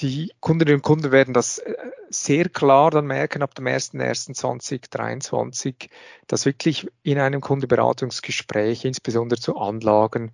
Die 0.00 0.32
Kundinnen 0.40 0.76
und 0.76 0.82
Kunden 0.82 1.12
werden 1.12 1.34
das 1.34 1.58
äh, 1.58 1.74
sehr 2.08 2.48
klar 2.48 2.90
dann 2.90 3.06
merken 3.06 3.42
ab 3.42 3.54
dem 3.54 3.66
01.01.2023, 3.66 5.90
dass 6.26 6.46
wirklich 6.46 6.88
in 7.02 7.18
einem 7.18 7.40
Kundenberatungsgespräch, 7.40 8.84
insbesondere 8.84 9.40
zu 9.40 9.56
Anlagen, 9.56 10.32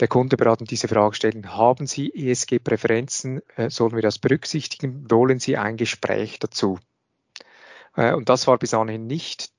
der 0.00 0.08
Kunde 0.08 0.36
beraten 0.36 0.64
diese 0.64 0.88
Frage 0.88 1.14
stellen, 1.14 1.54
haben 1.54 1.86
Sie 1.86 2.12
ESG-Präferenzen, 2.12 3.40
äh, 3.56 3.70
sollen 3.70 3.94
wir 3.94 4.02
das 4.02 4.18
berücksichtigen, 4.18 5.10
wollen 5.10 5.38
Sie 5.38 5.56
ein 5.56 5.76
Gespräch 5.76 6.38
dazu? 6.38 6.78
Äh, 7.96 8.14
und 8.14 8.28
das 8.28 8.46
war 8.46 8.58
bis 8.58 8.74
anhin 8.74 9.06
nicht 9.06 9.52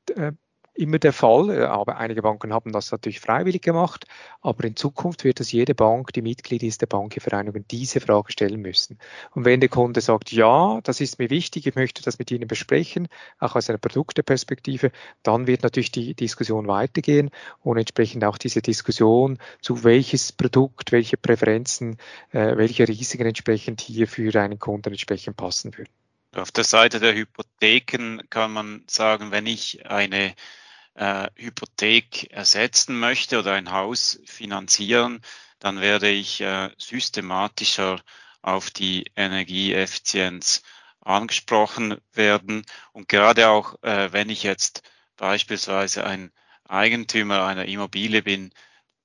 immer 0.79 0.97
der 0.97 1.13
Fall, 1.13 1.49
äh, 1.49 1.63
aber 1.63 1.97
einige 1.97 2.21
Banken 2.21 2.53
haben 2.53 2.71
das 2.71 2.91
natürlich 2.91 3.19
freiwillig 3.19 3.61
gemacht, 3.61 4.05
aber 4.41 4.63
in 4.63 4.75
Zukunft 4.75 5.23
wird 5.23 5.39
es 5.39 5.51
jede 5.51 5.75
Bank, 5.75 6.13
die 6.13 6.21
Mitglied 6.21 6.63
ist 6.63 6.81
der 6.81 6.87
Bankenvereinigung, 6.87 7.65
diese 7.69 7.99
Frage 7.99 8.31
stellen 8.31 8.61
müssen. 8.61 8.97
Und 9.31 9.45
wenn 9.45 9.59
der 9.59 9.69
Kunde 9.69 10.01
sagt, 10.01 10.31
ja, 10.31 10.79
das 10.83 11.01
ist 11.01 11.19
mir 11.19 11.29
wichtig, 11.29 11.67
ich 11.67 11.75
möchte 11.75 12.01
das 12.01 12.17
mit 12.17 12.31
Ihnen 12.31 12.47
besprechen, 12.47 13.07
auch 13.39 13.55
aus 13.55 13.69
einer 13.69 13.77
Produkteperspektive, 13.77 14.91
dann 15.21 15.47
wird 15.47 15.63
natürlich 15.63 15.91
die 15.91 16.13
Diskussion 16.13 16.67
weitergehen 16.67 17.29
und 17.61 17.77
entsprechend 17.77 18.23
auch 18.23 18.37
diese 18.37 18.61
Diskussion 18.61 19.37
zu 19.61 19.83
welches 19.83 20.31
Produkt, 20.31 20.91
welche 20.91 21.17
Präferenzen, 21.17 21.97
äh, 22.31 22.55
welche 22.55 22.87
Risiken 22.87 23.27
entsprechend 23.27 23.81
hier 23.81 24.07
für 24.07 24.33
einen 24.39 24.59
Kunden 24.59 24.91
entsprechend 24.91 25.35
passen 25.35 25.77
würden. 25.77 25.91
Auf 26.35 26.51
der 26.51 26.63
Seite 26.63 26.99
der 26.99 27.15
Hypotheken 27.15 28.21
kann 28.29 28.53
man 28.53 28.83
sagen, 28.87 29.31
wenn 29.31 29.47
ich 29.47 29.87
eine 29.87 30.35
äh, 30.99 31.29
Hypothek 31.35 32.29
ersetzen 32.31 32.99
möchte 32.99 33.39
oder 33.39 33.53
ein 33.53 33.71
Haus 33.71 34.19
finanzieren, 34.25 35.21
dann 35.59 35.79
werde 35.79 36.09
ich 36.09 36.41
äh, 36.41 36.69
systematischer 36.77 38.01
auf 38.41 38.69
die 38.69 39.05
Energieeffizienz 39.15 40.61
angesprochen 40.99 41.97
werden. 42.11 42.65
Und 42.91 43.07
gerade 43.07 43.49
auch, 43.49 43.81
äh, 43.81 44.11
wenn 44.11 44.29
ich 44.29 44.43
jetzt 44.43 44.83
beispielsweise 45.15 46.05
ein 46.05 46.31
Eigentümer 46.67 47.45
einer 47.45 47.65
Immobilie 47.65 48.21
bin, 48.21 48.51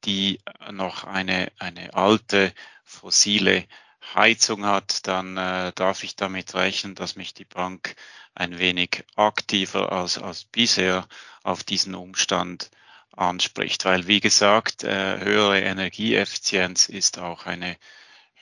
die 0.05 0.41
noch 0.73 1.05
eine, 1.05 1.51
eine 1.59 1.95
alte 1.95 2.53
fossile 2.83 3.67
Heizung 4.15 4.67
hat, 4.67 5.07
dann 5.07 5.37
äh, 5.37 5.73
darf 5.75 6.05
ich 6.05 6.17
damit 6.17 6.55
rechnen, 6.55 6.95
dass 6.95 7.17
mich 7.17 7.35
die 7.35 7.45
Bank 7.45 7.95
ein 8.35 8.59
wenig 8.59 9.05
aktiver 9.17 9.93
als, 9.93 10.19
als 10.19 10.45
bisher 10.45 11.07
auf 11.43 11.65
diesen 11.65 11.95
Umstand 11.95 12.71
anspricht. 13.13 13.85
Weil, 13.85 14.07
wie 14.07 14.21
gesagt, 14.21 14.85
äh, 14.85 15.21
höhere 15.21 15.61
Energieeffizienz 15.61 16.89
ist 16.89 17.19
auch 17.19 17.47
eine 17.47 17.77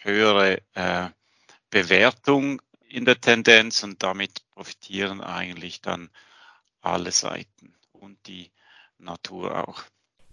höhere 0.02 0.60
äh, 0.74 1.08
Bewertung 1.70 2.60
in 2.88 3.04
der 3.04 3.20
Tendenz 3.20 3.82
und 3.82 4.02
damit 4.02 4.42
profitieren 4.54 5.20
eigentlich 5.20 5.80
dann 5.80 6.10
alle 6.80 7.12
Seiten 7.12 7.74
und 7.92 8.18
die 8.26 8.50
Natur 8.98 9.68
auch. 9.68 9.82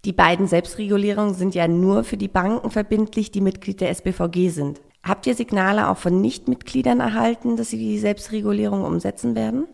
Die 0.05 0.13
beiden 0.13 0.47
Selbstregulierungen 0.47 1.33
sind 1.33 1.55
ja 1.55 1.67
nur 1.67 2.03
für 2.03 2.17
die 2.17 2.27
Banken 2.27 2.71
verbindlich, 2.71 3.31
die 3.31 3.41
Mitglied 3.41 3.81
der 3.81 3.89
SBVG 3.89 4.49
sind. 4.49 4.81
Habt 5.03 5.27
ihr 5.27 5.35
Signale 5.35 5.87
auch 5.89 5.97
von 5.97 6.21
Nichtmitgliedern 6.21 6.99
erhalten, 6.99 7.55
dass 7.55 7.69
sie 7.69 7.77
die 7.77 7.99
Selbstregulierung 7.99 8.83
umsetzen 8.83 9.35
werden? 9.35 9.67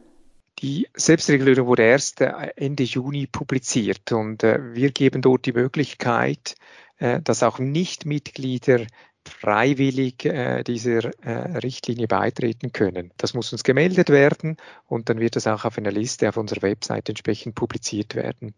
Die 0.59 0.87
Selbstregulierung 0.95 1.67
wurde 1.67 1.83
erst 1.83 2.21
äh, 2.21 2.31
Ende 2.55 2.83
Juni 2.83 3.27
publiziert 3.27 4.11
und 4.11 4.43
äh, 4.43 4.73
wir 4.73 4.91
geben 4.91 5.21
dort 5.21 5.45
die 5.45 5.51
Möglichkeit, 5.51 6.55
äh, 6.97 7.21
dass 7.21 7.43
auch 7.43 7.59
Nichtmitglieder 7.59 8.85
freiwillig 9.27 10.17
dieser 10.67 11.09
Richtlinie 11.23 12.07
beitreten 12.07 12.71
können. 12.71 13.11
Das 13.17 13.33
muss 13.33 13.51
uns 13.53 13.63
gemeldet 13.63 14.09
werden 14.11 14.57
und 14.85 15.09
dann 15.09 15.19
wird 15.19 15.35
das 15.35 15.47
auch 15.47 15.65
auf 15.65 15.79
einer 15.79 15.89
Liste 15.89 16.29
auf 16.29 16.37
unserer 16.37 16.61
Website 16.61 17.09
entsprechend 17.09 17.55
publiziert 17.55 18.13
werden. 18.13 18.53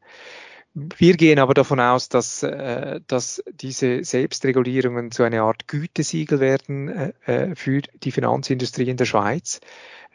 Wir 0.80 1.18
gehen 1.18 1.40
aber 1.40 1.56
davon 1.56 1.80
aus, 1.80 2.08
dass, 2.08 2.44
äh, 2.44 3.00
dass 3.08 3.44
diese 3.50 4.04
Selbstregulierungen 4.04 5.10
zu 5.10 5.24
einer 5.24 5.42
Art 5.42 5.68
Gütesiegel 5.68 6.40
werden 6.40 6.88
äh, 6.88 7.14
äh 7.26 7.56
für 7.56 7.82
die 8.04 8.12
Finanzindustrie 8.12 8.88
in 8.88 8.98
der 8.98 9.06
Schweiz. 9.06 9.60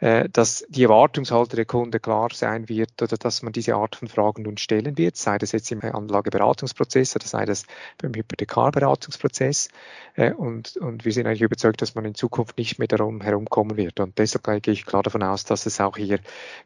Äh, 0.03 0.27
dass 0.27 0.65
die 0.67 0.83
Erwartungshaltung 0.83 1.55
der 1.55 1.63
Kunde 1.63 2.01
klar 2.01 2.27
sein 2.33 2.67
wird 2.67 3.01
oder 3.01 3.15
dass 3.15 3.41
man 3.41 3.53
diese 3.53 3.75
Art 3.75 3.95
von 3.95 4.09
Fragen 4.09 4.43
nun 4.43 4.57
stellen 4.57 4.97
wird, 4.97 5.15
sei 5.15 5.37
das 5.37 5.53
jetzt 5.53 5.71
im 5.71 5.81
Anlageberatungsprozess 5.81 7.15
oder 7.15 7.25
sei 7.25 7.45
das 7.45 7.63
beim 7.99 8.13
Hypothekarberatungsprozess. 8.13 9.69
Äh, 10.15 10.33
und, 10.33 10.75
und 10.75 11.05
wir 11.05 11.13
sind 11.13 11.25
eigentlich 11.25 11.43
überzeugt, 11.43 11.81
dass 11.81 11.95
man 11.95 12.03
in 12.03 12.15
Zukunft 12.15 12.57
nicht 12.57 12.79
mehr 12.79 12.89
darum 12.89 13.21
herumkommen 13.21 13.77
wird. 13.77 14.01
Und 14.01 14.17
deshalb 14.17 14.43
gehe 14.61 14.73
ich 14.73 14.85
klar 14.85 15.03
davon 15.03 15.23
aus, 15.23 15.45
dass 15.45 15.65
es 15.65 15.79
auch 15.79 15.95
hier 15.95 16.19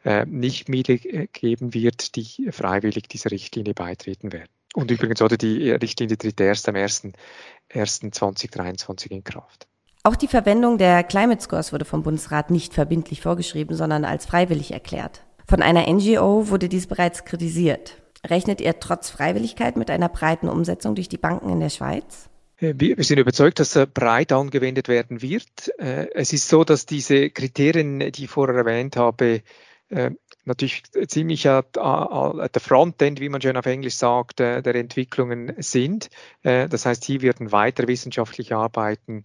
äh, 0.04 0.26
nicht 0.26 0.68
Miete 0.68 0.98
geben 0.98 1.74
wird, 1.74 2.16
die 2.16 2.50
freiwillig 2.50 3.08
dieser 3.08 3.30
Richtlinie 3.30 3.74
beitreten 3.74 4.32
werden. 4.32 4.48
Und 4.74 4.90
übrigens, 4.90 5.22
oder 5.22 5.36
die 5.36 5.70
Richtlinie 5.70 6.18
tritt 6.18 6.40
erst 6.40 6.68
am 6.68 6.74
1.1.2023 6.74 9.12
in 9.12 9.22
Kraft. 9.22 9.68
Auch 10.08 10.16
die 10.16 10.26
Verwendung 10.26 10.78
der 10.78 11.04
Climate 11.04 11.42
Scores 11.42 11.70
wurde 11.70 11.84
vom 11.84 12.02
Bundesrat 12.02 12.50
nicht 12.50 12.72
verbindlich 12.72 13.20
vorgeschrieben, 13.20 13.76
sondern 13.76 14.06
als 14.06 14.24
freiwillig 14.24 14.70
erklärt. 14.72 15.20
Von 15.46 15.60
einer 15.60 15.86
NGO 15.86 16.48
wurde 16.48 16.70
dies 16.70 16.86
bereits 16.86 17.26
kritisiert. 17.26 18.00
Rechnet 18.26 18.62
ihr 18.62 18.80
trotz 18.80 19.10
Freiwilligkeit 19.10 19.76
mit 19.76 19.90
einer 19.90 20.08
breiten 20.08 20.48
Umsetzung 20.48 20.94
durch 20.94 21.10
die 21.10 21.18
Banken 21.18 21.50
in 21.50 21.60
der 21.60 21.68
Schweiz? 21.68 22.30
Äh, 22.56 22.72
wir 22.78 23.04
sind 23.04 23.18
überzeugt, 23.18 23.60
dass 23.60 23.76
er 23.76 23.84
breit 23.84 24.32
angewendet 24.32 24.88
werden 24.88 25.20
wird. 25.20 25.78
Äh, 25.78 26.06
es 26.14 26.32
ist 26.32 26.48
so, 26.48 26.64
dass 26.64 26.86
diese 26.86 27.28
Kriterien, 27.28 27.98
die 27.98 28.24
ich 28.24 28.30
vorher 28.30 28.56
erwähnt 28.56 28.96
habe, 28.96 29.42
äh, 29.90 30.12
natürlich 30.48 30.82
ziemlich 31.06 31.48
at 31.48 31.76
der 31.76 32.60
Frontend, 32.60 33.20
wie 33.20 33.28
man 33.28 33.40
schön 33.40 33.56
auf 33.56 33.66
Englisch 33.66 33.94
sagt, 33.94 34.40
der 34.40 34.66
Entwicklungen 34.66 35.54
sind. 35.58 36.10
Das 36.42 36.84
heißt, 36.86 37.04
hier 37.04 37.22
werden 37.22 37.52
weitere 37.52 37.86
wissenschaftliche 37.86 38.56
Arbeiten 38.56 39.24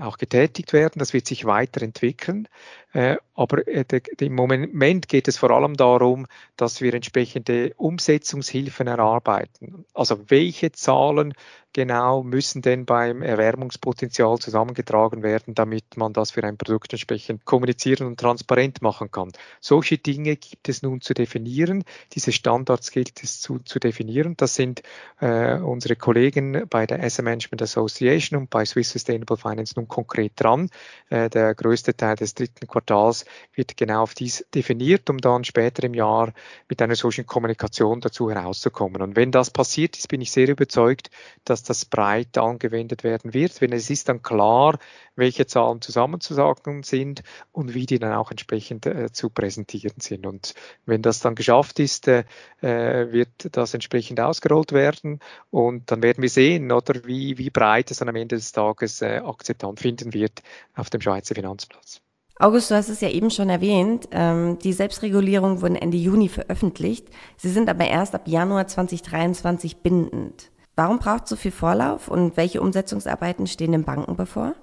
auch 0.00 0.18
getätigt 0.18 0.72
werden. 0.72 0.98
Das 0.98 1.12
wird 1.14 1.26
sich 1.26 1.46
weiterentwickeln. 1.46 2.48
Aber 3.36 3.66
im 3.66 4.34
Moment 4.34 5.08
geht 5.08 5.28
es 5.28 5.36
vor 5.36 5.50
allem 5.50 5.74
darum, 5.74 6.26
dass 6.56 6.80
wir 6.80 6.94
entsprechende 6.94 7.74
Umsetzungshilfen 7.76 8.86
erarbeiten. 8.86 9.84
Also 9.92 10.30
welche 10.30 10.72
Zahlen 10.72 11.34
genau 11.74 12.22
müssen 12.22 12.62
denn 12.62 12.86
beim 12.86 13.20
Erwärmungspotenzial 13.20 14.38
zusammengetragen 14.38 15.22
werden, 15.22 15.54
damit 15.54 15.98
man 15.98 16.14
das 16.14 16.30
für 16.30 16.42
ein 16.42 16.56
Produkt 16.56 16.94
entsprechend 16.94 17.44
kommunizieren 17.44 18.06
und 18.06 18.18
transparent 18.18 18.80
machen 18.80 19.10
kann. 19.10 19.32
Solche 19.60 19.98
Dinge 19.98 20.36
gibt 20.36 20.70
es 20.70 20.80
nun 20.80 21.02
zu 21.02 21.12
definieren. 21.12 21.84
Diese 22.14 22.32
Standards 22.32 22.90
gilt 22.90 23.22
es 23.22 23.42
zu, 23.42 23.58
zu 23.58 23.78
definieren. 23.78 24.38
Das 24.38 24.54
sind 24.54 24.82
äh, 25.20 25.58
unsere 25.58 25.96
Kollegen 25.96 26.64
bei 26.70 26.86
der 26.86 27.02
Asset 27.02 27.26
Management 27.26 27.60
Association 27.60 28.40
und 28.40 28.48
bei 28.48 28.64
Swiss 28.64 28.92
Sustainable 28.92 29.36
Finance 29.36 29.74
nun 29.76 29.86
konkret 29.86 30.32
dran. 30.36 30.70
Äh, 31.10 31.28
der 31.28 31.54
größte 31.54 31.94
Teil 31.94 32.16
des 32.16 32.34
dritten 32.34 32.66
Quartals 32.66 32.85
wird 32.90 33.76
genau 33.76 34.02
auf 34.02 34.14
dies 34.14 34.46
definiert, 34.54 35.10
um 35.10 35.18
dann 35.18 35.44
später 35.44 35.84
im 35.84 35.94
Jahr 35.94 36.32
mit 36.68 36.80
einer 36.82 36.94
solchen 36.94 37.26
Kommunikation 37.26 38.00
dazu 38.00 38.30
herauszukommen. 38.30 39.02
Und 39.02 39.16
wenn 39.16 39.30
das 39.30 39.50
passiert 39.50 39.96
ist, 39.96 40.08
bin 40.08 40.20
ich 40.20 40.30
sehr 40.30 40.48
überzeugt, 40.48 41.10
dass 41.44 41.62
das 41.62 41.84
breit 41.84 42.36
angewendet 42.38 43.04
werden 43.04 43.34
wird. 43.34 43.60
Wenn 43.60 43.72
es 43.72 43.90
ist 43.90 44.08
dann 44.08 44.22
klar, 44.22 44.78
welche 45.16 45.46
Zahlen 45.46 45.80
zusammenzusagen 45.80 46.82
sind 46.82 47.22
und 47.52 47.74
wie 47.74 47.86
die 47.86 47.98
dann 47.98 48.12
auch 48.12 48.30
entsprechend 48.30 48.86
äh, 48.86 49.10
zu 49.10 49.30
präsentieren 49.30 50.00
sind. 50.00 50.26
Und 50.26 50.54
wenn 50.84 51.02
das 51.02 51.20
dann 51.20 51.34
geschafft 51.34 51.80
ist, 51.80 52.06
äh, 52.08 52.24
wird 52.60 53.48
das 53.52 53.74
entsprechend 53.74 54.20
ausgerollt 54.20 54.72
werden 54.72 55.20
und 55.50 55.90
dann 55.90 56.02
werden 56.02 56.22
wir 56.22 56.28
sehen, 56.28 56.70
oder 56.70 57.04
wie, 57.04 57.38
wie 57.38 57.50
breit 57.50 57.90
es 57.90 57.98
dann 57.98 58.08
am 58.08 58.16
Ende 58.16 58.36
des 58.36 58.52
Tages 58.52 59.02
äh, 59.02 59.18
Akzeptanz 59.24 59.80
finden 59.80 60.12
wird 60.12 60.42
auf 60.74 60.90
dem 60.90 61.00
Schweizer 61.00 61.34
Finanzplatz. 61.34 62.02
August, 62.38 62.70
du 62.70 62.74
hast 62.74 62.90
es 62.90 63.00
ja 63.00 63.08
eben 63.08 63.30
schon 63.30 63.48
erwähnt. 63.48 64.08
Ähm, 64.10 64.58
die 64.58 64.74
Selbstregulierungen 64.74 65.62
wurden 65.62 65.76
Ende 65.76 65.96
Juni 65.96 66.28
veröffentlicht. 66.28 67.08
Sie 67.38 67.48
sind 67.48 67.70
aber 67.70 67.86
erst 67.86 68.14
ab 68.14 68.28
Januar 68.28 68.66
2023 68.66 69.78
bindend. 69.78 70.50
Warum 70.74 70.98
braucht 70.98 71.24
es 71.24 71.30
so 71.30 71.36
viel 71.36 71.50
Vorlauf 71.50 72.08
und 72.08 72.36
welche 72.36 72.60
Umsetzungsarbeiten 72.60 73.46
stehen 73.46 73.72
den 73.72 73.84
Banken 73.84 74.16
bevor? 74.16 74.54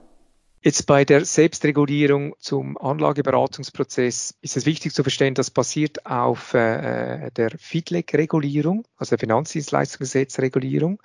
Jetzt 0.61 0.85
bei 0.85 1.03
der 1.03 1.25
Selbstregulierung 1.25 2.35
zum 2.39 2.77
Anlageberatungsprozess 2.77 4.35
ist 4.39 4.55
es 4.55 4.65
wichtig 4.65 4.93
zu 4.93 5.01
verstehen, 5.01 5.33
das 5.33 5.51
basiert 5.51 6.05
auf 6.05 6.53
äh, 6.53 7.31
der 7.31 7.49
FIDLEG-Regulierung, 7.57 8.85
also 8.95 9.09
der 9.09 9.19
Finanzdienstleistungsgesetzregulierung 9.19 11.01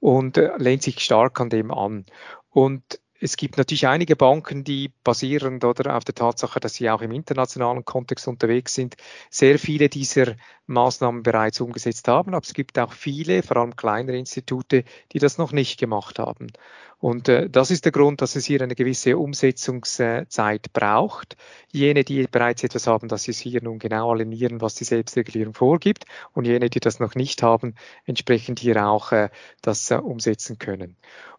und 0.00 0.38
äh, 0.38 0.56
lehnt 0.56 0.82
sich 0.82 0.98
stark 0.98 1.40
an 1.40 1.50
dem 1.50 1.70
an. 1.70 2.06
Und 2.50 2.98
es 3.20 3.36
gibt 3.36 3.56
natürlich 3.56 3.86
einige 3.86 4.16
Banken, 4.16 4.64
die 4.64 4.92
basierend 5.04 5.64
oder 5.64 5.96
auf 5.96 6.04
der 6.04 6.14
Tatsache, 6.14 6.60
dass 6.60 6.74
sie 6.74 6.90
auch 6.90 7.00
im 7.02 7.12
internationalen 7.12 7.84
Kontext 7.84 8.28
unterwegs 8.28 8.74
sind, 8.74 8.96
sehr 9.30 9.58
viele 9.58 9.88
dieser 9.88 10.36
Maßnahmen 10.66 11.22
bereits 11.22 11.60
umgesetzt 11.60 12.08
haben. 12.08 12.34
Aber 12.34 12.44
es 12.44 12.54
gibt 12.54 12.78
auch 12.78 12.92
viele, 12.92 13.42
vor 13.42 13.58
allem 13.58 13.76
kleinere 13.76 14.16
Institute, 14.18 14.84
die 15.12 15.18
das 15.18 15.38
noch 15.38 15.52
nicht 15.52 15.78
gemacht 15.78 16.18
haben. 16.18 16.48
Und 16.98 17.28
äh, 17.28 17.50
das 17.50 17.70
ist 17.70 17.84
der 17.84 17.92
Grund, 17.92 18.22
dass 18.22 18.36
es 18.36 18.46
hier 18.46 18.62
eine 18.62 18.74
gewisse 18.74 19.18
Umsetzungszeit 19.18 20.72
braucht. 20.72 21.36
Jene, 21.70 22.04
die 22.04 22.26
bereits 22.26 22.64
etwas 22.64 22.86
haben, 22.86 23.08
dass 23.08 23.24
sie 23.24 23.32
es 23.32 23.38
hier 23.38 23.62
nun 23.62 23.78
genau 23.78 24.12
alignieren, 24.12 24.62
was 24.62 24.74
die 24.76 24.84
Selbstregulierung 24.84 25.52
vorgibt. 25.52 26.06
Und 26.32 26.46
jene, 26.46 26.70
die 26.70 26.80
das 26.80 26.98
noch 26.98 27.14
nicht 27.14 27.42
haben, 27.42 27.74
entsprechend 28.06 28.60
hier 28.60 28.86
auch 28.86 29.12
äh, 29.12 29.28
das 29.60 29.90
äh, 29.90 29.96
umsetzen 29.96 30.58
können. 30.58 30.96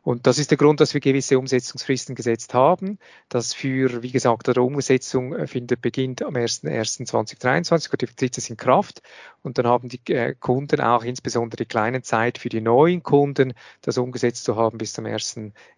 Und 0.07 0.25
das 0.25 0.37
ist 0.37 0.51
der 0.51 0.57
Grund, 0.57 0.79
dass 0.79 0.93
wir 0.93 1.01
gewisse 1.01 1.37
Umsetzungsfristen 1.37 2.15
gesetzt 2.15 2.53
haben. 2.53 2.97
Das 3.27 3.53
für, 3.53 4.03
wie 4.03 4.11
gesagt, 4.11 4.47
der 4.47 4.55
Umsetzung 4.63 5.35
äh, 5.35 5.47
findet 5.47 5.81
beginnt 5.81 6.21
am 6.21 6.35
01.01.2023 6.35 7.91
und 7.91 8.01
die 8.01 8.05
tritt 8.05 8.37
es 8.37 8.49
in 8.49 8.55
Kraft. 8.55 9.01
Und 9.41 9.57
dann 9.57 9.67
haben 9.67 9.89
die 9.89 9.99
äh, 10.13 10.33
Kunden 10.33 10.79
auch 10.79 11.03
insbesondere 11.03 11.57
die 11.57 11.67
kleinen 11.67 12.03
Zeit 12.03 12.37
für 12.37 12.47
die 12.47 12.61
neuen 12.61 13.03
Kunden, 13.03 13.53
das 13.81 13.97
umgesetzt 13.97 14.45
zu 14.45 14.55
haben 14.55 14.77
bis 14.77 14.93
zum 14.93 15.05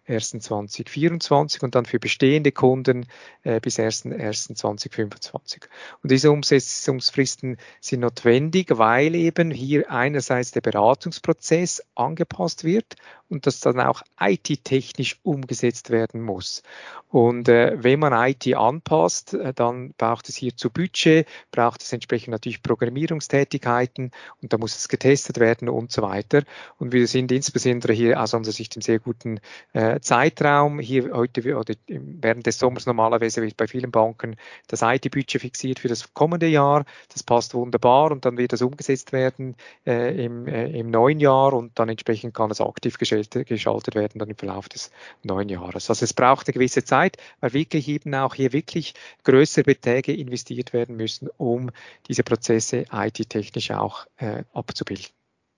1.01.2024 0.08 1.62
und 1.62 1.74
dann 1.74 1.84
für 1.84 1.98
bestehende 1.98 2.52
Kunden 2.52 3.06
äh, 3.42 3.60
bis 3.60 3.78
1.01.2025. 3.78 5.62
Und 6.02 6.10
diese 6.10 6.30
Umsetzungsfristen 6.30 7.56
sind 7.80 8.00
notwendig, 8.00 8.68
weil 8.70 9.14
eben 9.14 9.50
hier 9.50 9.90
einerseits 9.90 10.50
der 10.50 10.62
Beratungsprozess 10.62 11.82
angepasst 11.94 12.64
wird 12.64 12.96
und 13.28 13.46
das 13.46 13.60
dann 13.60 13.80
auch 13.80 14.02
IT-technisch 14.18 15.18
umgesetzt 15.22 15.90
werden 15.90 16.20
muss. 16.20 16.62
Und 17.08 17.48
äh, 17.48 17.76
wenn 17.82 18.00
man 18.00 18.12
IT 18.12 18.54
anpasst, 18.54 19.34
äh, 19.34 19.54
dann 19.54 19.94
braucht 19.96 20.28
es 20.28 20.36
hier 20.36 20.56
zu 20.56 20.70
Budget, 20.70 21.26
braucht 21.50 21.82
es 21.82 21.92
entsprechend 21.92 22.32
natürlich 22.32 22.62
Programmierungstätigkeiten 22.62 24.10
und 24.42 24.52
da 24.52 24.58
muss 24.58 24.76
es 24.76 24.88
getestet 24.88 25.38
werden 25.38 25.68
und 25.68 25.92
so 25.92 26.02
weiter. 26.02 26.42
Und 26.78 26.92
wir 26.92 27.06
sind 27.06 27.32
insbesondere 27.32 27.92
hier 27.92 28.20
aus 28.20 28.34
unserer 28.34 28.54
Sicht 28.54 28.76
im 28.76 28.82
sehr 28.82 28.98
guten 28.98 29.40
äh, 29.72 30.00
Zeitraum. 30.00 30.78
Hier 30.78 31.12
heute 31.12 31.56
oder 31.56 31.74
während 31.86 32.46
des 32.46 32.58
Sommers 32.58 32.86
normalerweise 32.86 33.42
wird 33.42 33.56
bei 33.56 33.66
vielen 33.66 33.90
Banken 33.90 34.36
das 34.68 34.82
IT-Budget 34.82 35.40
fixiert 35.40 35.78
für 35.78 35.88
das 35.88 36.12
kommende 36.14 36.46
Jahr. 36.46 36.84
Das 37.12 37.22
passt 37.22 37.54
wunderbar 37.54 38.10
und 38.10 38.24
dann 38.24 38.36
wird 38.36 38.52
das 38.52 38.62
umgesetzt 38.62 39.12
werden 39.12 39.56
äh, 39.86 40.24
im, 40.24 40.46
äh, 40.46 40.68
im 40.70 40.90
neuen 40.90 41.20
Jahr 41.20 41.52
und 41.52 41.78
dann 41.78 41.88
entsprechend 41.88 42.34
kann 42.34 42.50
es 42.50 42.60
aktiv 42.60 42.98
geschaltet, 42.98 43.46
geschaltet 43.46 43.94
werden 43.94 44.18
dann 44.18 44.28
im 44.28 44.36
Verlauf 44.36 44.68
des 44.68 44.90
neuen 45.22 45.48
Jahres. 45.48 45.88
Also 45.90 46.04
es 46.04 46.14
braucht 46.14 46.48
eine 46.48 46.54
gewisse 46.54 46.84
Zeit, 46.84 47.16
weil 47.40 47.52
wirklich 47.52 47.88
eben 47.88 48.14
auch 48.14 48.34
hier 48.34 48.52
wirklich 48.52 48.94
größere 49.24 49.64
Beträge 49.64 50.14
investiert 50.14 50.72
werden 50.72 50.96
müssen, 50.96 51.28
um 51.36 51.70
diese 52.08 52.22
Prozesse 52.22 52.84
IT-technisch 52.92 53.70
auch 53.70 54.06
äh, 54.16 54.44
abzubilden. 54.52 55.10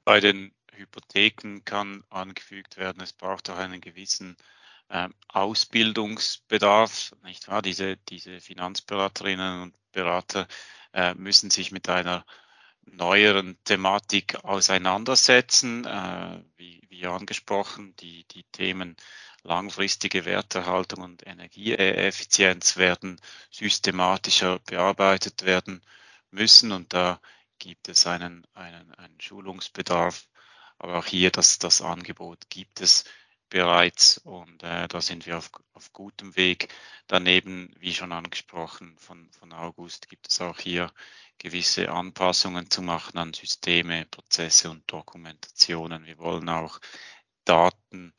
Bei 0.04 0.20
den 0.20 0.52
Hypotheken 0.72 1.60
kann 1.64 2.04
angefügt 2.10 2.76
werden, 2.76 3.02
es 3.02 3.12
braucht 3.12 3.50
auch 3.50 3.58
einen 3.58 3.80
gewissen 3.80 4.36
äh, 4.88 5.08
Ausbildungsbedarf, 5.28 7.14
nicht 7.24 7.48
wahr? 7.48 7.62
Diese, 7.62 7.96
diese 7.96 8.40
Finanzberaterinnen 8.40 9.62
und 9.62 9.74
Berater 9.92 10.48
äh, 10.92 11.14
müssen 11.14 11.50
sich 11.50 11.72
mit 11.72 11.88
einer 11.88 12.24
neueren 12.84 13.62
Thematik 13.64 14.44
auseinandersetzen. 14.44 15.84
Äh, 15.84 16.42
wie, 16.56 16.82
wie 16.88 17.06
angesprochen, 17.06 17.94
die, 17.96 18.24
die 18.28 18.44
Themen 18.44 18.96
langfristige 19.42 20.24
Werterhaltung 20.24 21.02
und 21.02 21.26
Energieeffizienz 21.26 22.76
werden 22.76 23.20
systematischer 23.50 24.60
bearbeitet 24.60 25.44
werden 25.44 25.82
müssen 26.30 26.72
und 26.72 26.92
da 26.92 27.20
gibt 27.58 27.88
es 27.88 28.06
einen, 28.06 28.46
einen, 28.54 28.94
einen 28.94 29.20
Schulungsbedarf. 29.20 30.28
Aber 30.82 30.98
auch 30.98 31.06
hier 31.06 31.30
das, 31.30 31.60
das 31.60 31.80
Angebot 31.80 32.50
gibt 32.50 32.80
es 32.80 33.04
bereits 33.48 34.18
und 34.18 34.64
äh, 34.64 34.88
da 34.88 35.00
sind 35.00 35.26
wir 35.26 35.38
auf, 35.38 35.48
auf 35.74 35.92
gutem 35.92 36.34
Weg. 36.34 36.74
Daneben, 37.06 37.72
wie 37.78 37.94
schon 37.94 38.10
angesprochen 38.10 38.98
von, 38.98 39.30
von 39.30 39.52
August, 39.52 40.08
gibt 40.08 40.28
es 40.28 40.40
auch 40.40 40.58
hier 40.58 40.92
gewisse 41.38 41.88
Anpassungen 41.88 42.68
zu 42.68 42.82
machen 42.82 43.16
an 43.16 43.32
Systeme, 43.32 44.06
Prozesse 44.06 44.70
und 44.70 44.90
Dokumentationen. 44.90 46.04
Wir 46.04 46.18
wollen 46.18 46.48
auch 46.48 46.80
Daten 47.44 48.12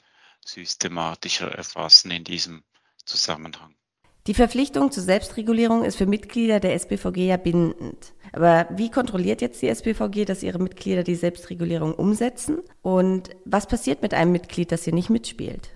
systematischer 0.46 1.52
erfassen 1.52 2.12
in 2.12 2.24
diesem 2.24 2.64
Zusammenhang. 3.04 3.76
Die 4.26 4.34
Verpflichtung 4.34 4.90
zur 4.90 5.04
Selbstregulierung 5.04 5.84
ist 5.84 5.98
für 5.98 6.06
Mitglieder 6.06 6.62
der 6.62 6.74
SBVG 6.80 7.28
ja 7.28 7.36
bindend. 7.36 8.14
Aber 8.32 8.68
wie 8.72 8.90
kontrolliert 8.90 9.42
jetzt 9.42 9.62
die 9.62 9.68
SBVG, 9.68 10.24
dass 10.24 10.44
ihre 10.44 10.60
Mitglieder 10.60 11.04
die 11.04 11.16
Selbstregulierung 11.16 11.94
umsetzen? 11.94 12.60
Und 12.82 13.32
was 13.44 13.68
passiert 13.68 14.02
mit 14.02 14.14
einem 14.14 14.32
Mitglied, 14.32 14.72
das 14.72 14.86
hier 14.86 14.94
nicht 14.94 15.10
mitspielt? 15.10 15.72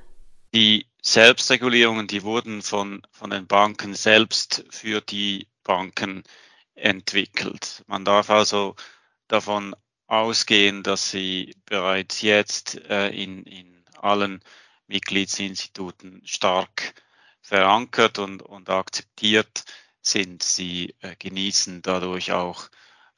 Die 0.53 0.86
Selbstregulierungen, 1.01 2.07
die 2.07 2.23
wurden 2.23 2.62
von, 2.62 3.01
von 3.12 3.31
den 3.31 3.47
Banken 3.47 3.95
selbst 3.95 4.63
für 4.69 5.01
die 5.01 5.49
Banken 5.65 6.23
entwickelt. 6.73 7.83
Man 7.88 8.05
darf 8.05 8.29
also 8.29 8.75
davon 9.27 9.75
ausgehen, 10.07 10.83
dass 10.83 11.12
sie 11.12 11.53
bereits 11.65 12.21
jetzt 12.21 12.81
äh, 12.89 13.10
in, 13.10 13.43
in 13.43 13.83
allen 13.99 14.41
Mitgliedsinstituten 14.88 16.21
stark 16.23 16.93
verankert 17.47 18.19
und, 18.19 18.41
und 18.41 18.69
akzeptiert 18.69 19.63
sind. 20.01 20.43
Sie 20.43 20.93
äh, 20.99 21.15
genießen 21.17 21.81
dadurch 21.81 22.33
auch 22.33 22.67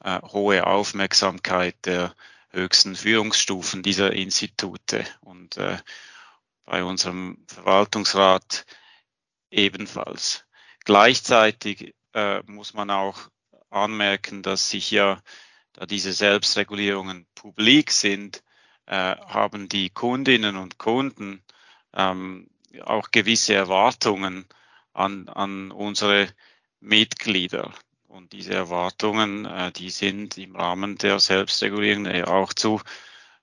äh, 0.03 0.21
hohe 0.21 0.67
Aufmerksamkeit 0.67 1.75
der 1.85 2.13
höchsten 2.51 2.95
Führungsstufen 2.95 3.81
dieser 3.81 4.13
Institute 4.13 5.03
und 5.21 5.57
äh, 5.57 5.77
bei 6.63 6.83
unserem 6.83 7.43
Verwaltungsrat 7.47 8.65
ebenfalls. 9.49 10.45
Gleichzeitig 10.85 11.95
äh, 12.13 12.43
muss 12.45 12.75
man 12.75 12.91
auch 12.91 13.31
anmerken, 13.71 14.43
dass 14.43 14.69
sich 14.69 14.91
ja, 14.91 15.23
da 15.73 15.87
diese 15.87 16.13
Selbstregulierungen 16.13 17.25
publik 17.33 17.89
sind, 17.89 18.43
äh, 18.85 19.15
haben 19.15 19.69
die 19.69 19.89
Kundinnen 19.89 20.55
und 20.55 20.77
Kunden 20.77 21.43
ähm, 21.95 22.47
auch 22.84 23.12
gewisse 23.12 23.53
Erwartungen 23.53 24.45
an, 24.93 25.29
an 25.29 25.71
unsere 25.71 26.27
Mitglieder. 26.79 27.73
Und 28.08 28.34
diese 28.34 28.53
Erwartungen, 28.53 29.45
äh, 29.45 29.71
die 29.71 29.89
sind 29.89 30.38
im 30.38 30.55
Rahmen 30.55 30.97
der 30.97 31.19
Selbstregulierung 31.19 32.08
auch 32.25 32.53
zu, 32.53 32.82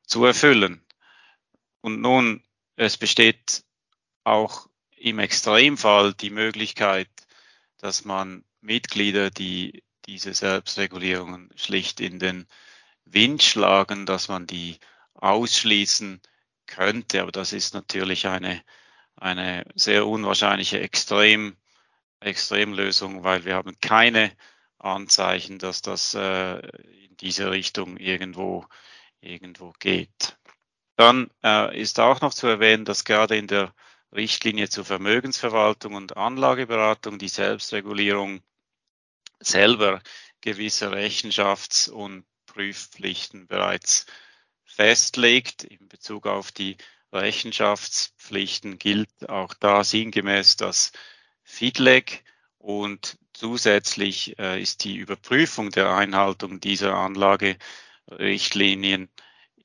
zu 0.05 0.25
erfüllen. 0.25 0.85
Und 1.81 2.01
nun, 2.01 2.43
es 2.75 2.97
besteht 2.97 3.65
auch 4.25 4.69
im 4.97 5.19
Extremfall 5.19 6.15
die 6.15 6.31
Möglichkeit, 6.31 7.09
dass 7.79 8.05
man 8.05 8.45
Mitglieder, 8.61 9.31
die 9.31 9.85
diese 10.07 10.35
Selbstregulierungen 10.35 11.51
schlicht 11.55 12.01
in 12.01 12.19
den 12.19 12.47
Wind 13.05 13.43
schlagen, 13.43 14.07
dass 14.07 14.29
man 14.29 14.47
die 14.47 14.79
ausschließen 15.15 16.21
könnte. 16.67 17.23
Aber 17.23 17.33
das 17.33 17.53
ist 17.53 17.75
natürlich 17.75 18.27
eine, 18.27 18.63
eine 19.17 19.65
sehr 19.75 20.07
unwahrscheinliche 20.07 20.81
Extrem, 20.81 21.57
Extremlösung, 22.21 23.25
weil 23.25 23.45
wir 23.45 23.55
haben 23.55 23.79
keine 23.81 24.33
Anzeichen, 24.79 25.59
dass 25.59 25.83
das 25.83 26.15
äh, 26.15 26.59
in 26.59 27.17
diese 27.19 27.51
Richtung 27.51 27.97
irgendwo, 27.97 28.67
irgendwo 29.21 29.73
geht. 29.79 30.37
Dann 30.97 31.31
äh, 31.45 31.79
ist 31.79 32.01
auch 32.01 32.21
noch 32.21 32.35
zu 32.35 32.47
erwähnen, 32.47 32.85
dass 32.85 33.05
gerade 33.05 33.37
in 33.37 33.47
der 33.47 33.75
Richtlinie 34.15 34.69
zur 34.69 34.85
Vermögensverwaltung 34.85 35.95
und 35.95 36.17
Anlageberatung 36.17 37.19
die 37.19 37.29
Selbstregulierung 37.29 38.43
selber 39.41 40.01
gewisse 40.41 40.91
Rechenschafts- 40.91 41.91
und 41.91 42.25
Prüfpflichten 42.47 43.47
bereits 43.47 44.07
festlegt. 44.65 45.65
In 45.65 45.89
Bezug 45.89 46.27
auf 46.27 46.53
die 46.53 46.77
Rechenschaftspflichten 47.17 48.79
gilt 48.79 49.29
auch 49.29 49.53
da 49.55 49.85
sinngemäß 49.85 50.57
das 50.57 50.93
FIDLEG 51.43 52.25
und 52.59 53.19
zusätzlich 53.33 54.39
äh, 54.39 54.61
ist 54.61 54.85
die 54.85 54.97
Überprüfung 54.97 55.71
der 55.71 55.95
Einhaltung 55.95 56.61
dieser 56.61 56.95
Anlagerichtlinien 56.95 59.09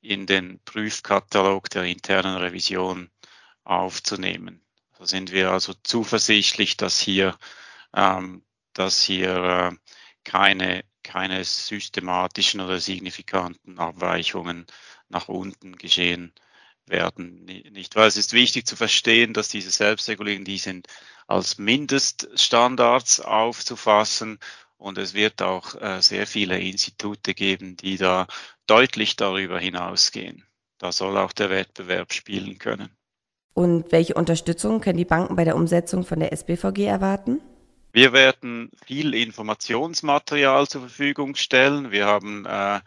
in 0.00 0.26
den 0.26 0.60
Prüfkatalog 0.64 1.68
der 1.70 1.84
internen 1.84 2.36
Revision 2.36 3.10
aufzunehmen. 3.64 4.60
Da 4.98 5.06
sind 5.06 5.32
wir 5.32 5.50
also 5.50 5.74
zuversichtlich, 5.82 6.76
dass 6.76 7.00
hier 7.00 7.36
ähm, 7.94 8.44
dass 8.72 9.02
hier 9.02 9.36
äh, 9.36 9.72
keine, 10.24 10.84
keine 11.02 11.44
systematischen 11.44 12.60
oder 12.60 12.80
signifikanten 12.80 13.78
Abweichungen 13.78 14.66
nach 15.08 15.28
unten 15.28 15.76
geschehen 15.76 16.32
werden. 16.86 17.44
Nicht 17.44 17.96
weil 17.96 18.08
es 18.08 18.16
ist 18.16 18.32
wichtig 18.32 18.66
zu 18.66 18.76
verstehen, 18.76 19.32
dass 19.32 19.48
diese 19.48 19.70
Selbstregulierungen, 19.70 20.44
die 20.44 20.58
sind 20.58 20.88
als 21.26 21.58
Mindeststandards 21.58 23.20
aufzufassen 23.20 24.38
und 24.76 24.98
es 24.98 25.14
wird 25.14 25.42
auch 25.42 25.80
äh, 25.80 26.02
sehr 26.02 26.26
viele 26.26 26.58
Institute 26.58 27.34
geben, 27.34 27.76
die 27.76 27.96
da 27.96 28.26
deutlich 28.66 29.16
darüber 29.16 29.58
hinausgehen. 29.58 30.44
Da 30.78 30.90
soll 30.90 31.16
auch 31.16 31.32
der 31.32 31.50
Wettbewerb 31.50 32.12
spielen 32.12 32.58
können. 32.58 32.90
Und 33.54 33.92
welche 33.92 34.14
Unterstützung 34.14 34.80
können 34.80 34.98
die 34.98 35.04
Banken 35.04 35.36
bei 35.36 35.44
der 35.44 35.56
Umsetzung 35.56 36.04
von 36.04 36.20
der 36.20 36.32
SBVG 36.32 36.86
erwarten? 36.86 37.40
Wir 37.92 38.12
werden 38.12 38.70
viel 38.86 39.14
Informationsmaterial 39.14 40.66
zur 40.66 40.80
Verfügung 40.80 41.34
stellen. 41.34 41.90
Wir 41.90 42.06
haben 42.06 42.46
äh, 42.46 42.80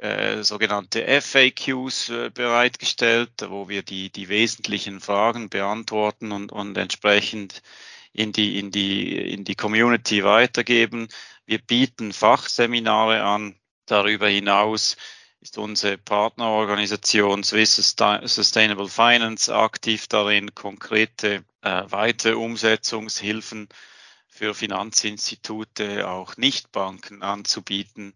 äh, 0.00 0.42
sogenannte 0.42 1.04
FAQs 1.20 2.08
äh, 2.08 2.30
bereitgestellt, 2.32 3.30
wo 3.48 3.68
wir 3.68 3.82
die, 3.82 4.10
die 4.10 4.28
wesentlichen 4.30 5.00
Fragen 5.00 5.50
beantworten 5.50 6.32
und, 6.32 6.52
und 6.52 6.76
entsprechend 6.78 7.62
in 8.12 8.32
die, 8.32 8.58
in, 8.58 8.70
die, 8.70 9.30
in 9.32 9.44
die 9.44 9.54
Community 9.54 10.24
weitergeben. 10.24 11.08
Wir 11.44 11.58
bieten 11.58 12.12
Fachseminare 12.12 13.22
an. 13.22 13.56
Darüber 13.84 14.28
hinaus 14.28 14.96
ist 15.40 15.58
unsere 15.58 15.98
Partnerorganisation 15.98 17.44
Swiss 17.44 17.76
Sustainable 17.76 18.88
Finance 18.88 19.54
aktiv 19.54 20.06
darin, 20.06 20.54
konkrete 20.54 21.44
äh, 21.60 21.82
weitere 21.88 22.34
Umsetzungshilfen 22.34 23.68
für 24.28 24.54
Finanzinstitute, 24.54 26.08
auch 26.08 26.38
Nichtbanken 26.38 27.22
anzubieten. 27.22 28.14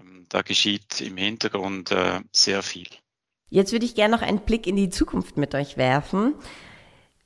Ähm, 0.00 0.26
da 0.28 0.42
geschieht 0.42 1.00
im 1.00 1.16
Hintergrund 1.16 1.92
äh, 1.92 2.20
sehr 2.32 2.62
viel. 2.62 2.88
Jetzt 3.48 3.72
würde 3.72 3.84
ich 3.84 3.94
gerne 3.94 4.14
noch 4.14 4.22
einen 4.22 4.40
Blick 4.40 4.66
in 4.66 4.76
die 4.76 4.90
Zukunft 4.90 5.36
mit 5.36 5.54
euch 5.54 5.76
werfen. 5.76 6.34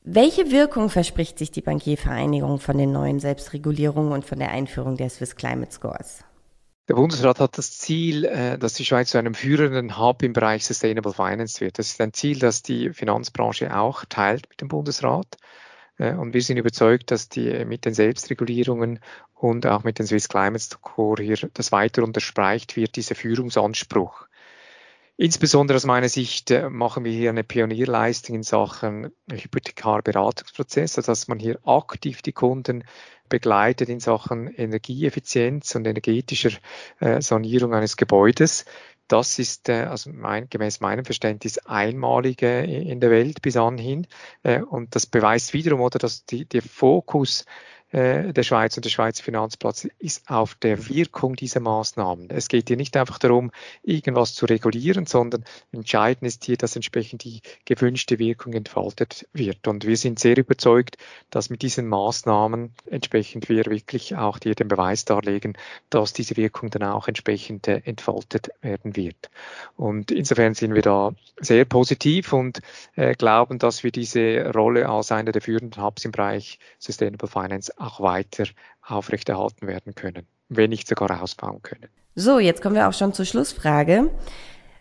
Welche 0.02 0.50
Wirkung 0.50 0.90
verspricht 0.90 1.38
sich 1.38 1.50
die 1.50 1.62
Bankiervereinigung 1.62 2.60
von 2.60 2.76
den 2.76 2.92
neuen 2.92 3.20
Selbstregulierungen 3.20 4.12
und 4.12 4.24
von 4.24 4.38
der 4.38 4.50
Einführung 4.50 4.96
der 4.96 5.10
Swiss 5.10 5.36
Climate 5.36 5.72
Scores? 5.72 6.24
Der 6.88 6.94
Bundesrat 6.94 7.40
hat 7.40 7.56
das 7.56 7.78
Ziel, 7.78 8.26
äh, 8.26 8.58
dass 8.58 8.74
die 8.74 8.84
Schweiz 8.84 9.10
zu 9.10 9.18
einem 9.18 9.34
führenden 9.34 9.98
Hub 9.98 10.22
im 10.22 10.34
Bereich 10.34 10.66
Sustainable 10.66 11.14
Finance 11.14 11.60
wird. 11.60 11.78
Das 11.78 11.88
ist 11.88 12.00
ein 12.00 12.12
Ziel, 12.12 12.38
das 12.38 12.62
die 12.62 12.90
Finanzbranche 12.90 13.74
auch 13.74 14.04
teilt 14.04 14.48
mit 14.50 14.60
dem 14.60 14.68
Bundesrat. 14.68 15.38
Äh, 15.98 16.14
und 16.14 16.34
wir 16.34 16.42
sind 16.42 16.56
überzeugt, 16.56 17.10
dass 17.10 17.28
die 17.28 17.48
äh, 17.48 17.64
mit 17.64 17.84
den 17.84 17.94
Selbstregulierungen 17.94 19.00
und 19.34 19.66
auch 19.66 19.84
mit 19.84 19.98
den 19.98 20.06
Swiss 20.06 20.28
Climate 20.28 20.64
Score 20.64 21.22
hier 21.22 21.36
das 21.54 21.72
weiter 21.72 22.02
unterstreicht 22.02 22.76
wird, 22.76 22.96
dieser 22.96 23.14
Führungsanspruch. 23.14 24.26
Insbesondere 25.16 25.76
aus 25.76 25.84
meiner 25.84 26.08
Sicht 26.08 26.50
äh, 26.50 26.68
machen 26.68 27.04
wir 27.04 27.12
hier 27.12 27.30
eine 27.30 27.44
Pionierleistung 27.44 28.36
in 28.36 28.42
Sachen 28.42 29.12
Hypothekarberatungsprozess, 29.30 30.96
also 30.98 31.12
dass 31.12 31.28
man 31.28 31.38
hier 31.38 31.60
aktiv 31.64 32.20
die 32.22 32.32
Kunden 32.32 32.84
begleitet 33.28 33.88
in 33.88 34.00
Sachen 34.00 34.48
Energieeffizienz 34.48 35.74
und 35.74 35.86
energetischer 35.86 36.50
Sanierung 37.20 37.72
eines 37.72 37.96
Gebäudes. 37.96 38.66
Das 39.08 39.38
ist 39.38 39.68
äh, 39.68 39.84
also 39.84 40.10
mein, 40.10 40.48
gemäß 40.48 40.80
meinem 40.80 41.04
Verständnis 41.04 41.58
einmalige 41.58 42.62
in 42.62 43.00
der 43.00 43.10
Welt 43.10 43.42
bis 43.42 43.56
anhin. 43.56 44.06
Äh, 44.42 44.62
und 44.62 44.94
das 44.94 45.06
beweist 45.06 45.52
wiederum, 45.52 45.80
oder 45.80 45.98
dass 45.98 46.24
die, 46.24 46.46
der 46.46 46.62
Fokus 46.62 47.44
äh, 47.94 48.32
der 48.32 48.42
Schweiz 48.42 48.76
und 48.76 48.84
der 48.84 48.90
Schweizer 48.90 49.22
Finanzplatz 49.22 49.86
ist 50.00 50.28
auf 50.28 50.56
der 50.56 50.88
Wirkung 50.88 51.36
dieser 51.36 51.60
Maßnahmen. 51.60 52.28
Es 52.28 52.48
geht 52.48 52.66
hier 52.66 52.76
nicht 52.76 52.96
einfach 52.96 53.20
darum, 53.20 53.52
irgendwas 53.84 54.34
zu 54.34 54.46
regulieren, 54.46 55.06
sondern 55.06 55.44
entscheidend 55.70 56.26
ist 56.26 56.44
hier, 56.44 56.56
dass 56.56 56.74
entsprechend 56.74 57.22
die 57.22 57.40
gewünschte 57.64 58.18
Wirkung 58.18 58.52
entfaltet 58.52 59.28
wird. 59.32 59.68
Und 59.68 59.86
wir 59.86 59.96
sind 59.96 60.18
sehr 60.18 60.36
überzeugt, 60.36 60.96
dass 61.30 61.50
mit 61.50 61.62
diesen 61.62 61.86
Maßnahmen 61.86 62.72
entsprechend 62.90 63.48
wir 63.48 63.64
wirklich 63.66 64.16
auch 64.16 64.38
hier 64.42 64.56
den 64.56 64.66
Beweis 64.66 65.04
darlegen, 65.04 65.56
dass 65.88 66.12
diese 66.12 66.36
Wirkung 66.36 66.70
dann 66.70 66.82
auch 66.82 67.06
entsprechend 67.06 67.68
äh, 67.68 67.80
entfaltet 67.84 68.50
werden 68.60 68.96
wird. 68.96 69.30
Und 69.76 70.10
insofern 70.10 70.54
sind 70.54 70.74
wir 70.74 70.82
da 70.82 71.12
sehr 71.38 71.64
positiv 71.64 72.32
und 72.32 72.60
äh, 72.96 73.14
glauben, 73.14 73.60
dass 73.60 73.84
wir 73.84 73.92
diese 73.92 74.50
Rolle 74.52 74.88
als 74.88 75.12
einer 75.12 75.30
der 75.30 75.42
führenden 75.42 75.80
Hubs 75.80 76.04
im 76.04 76.10
Bereich 76.10 76.58
Sustainable 76.80 77.28
Finance 77.28 77.72
auch 77.84 78.00
weiter 78.00 78.44
aufrechterhalten 78.82 79.66
werden 79.66 79.94
können, 79.94 80.26
wenn 80.48 80.70
nicht 80.70 80.88
sogar 80.88 81.22
ausbauen 81.22 81.62
können. 81.62 81.88
So, 82.14 82.38
jetzt 82.38 82.62
kommen 82.62 82.76
wir 82.76 82.88
auch 82.88 82.92
schon 82.92 83.12
zur 83.12 83.24
Schlussfrage. 83.24 84.10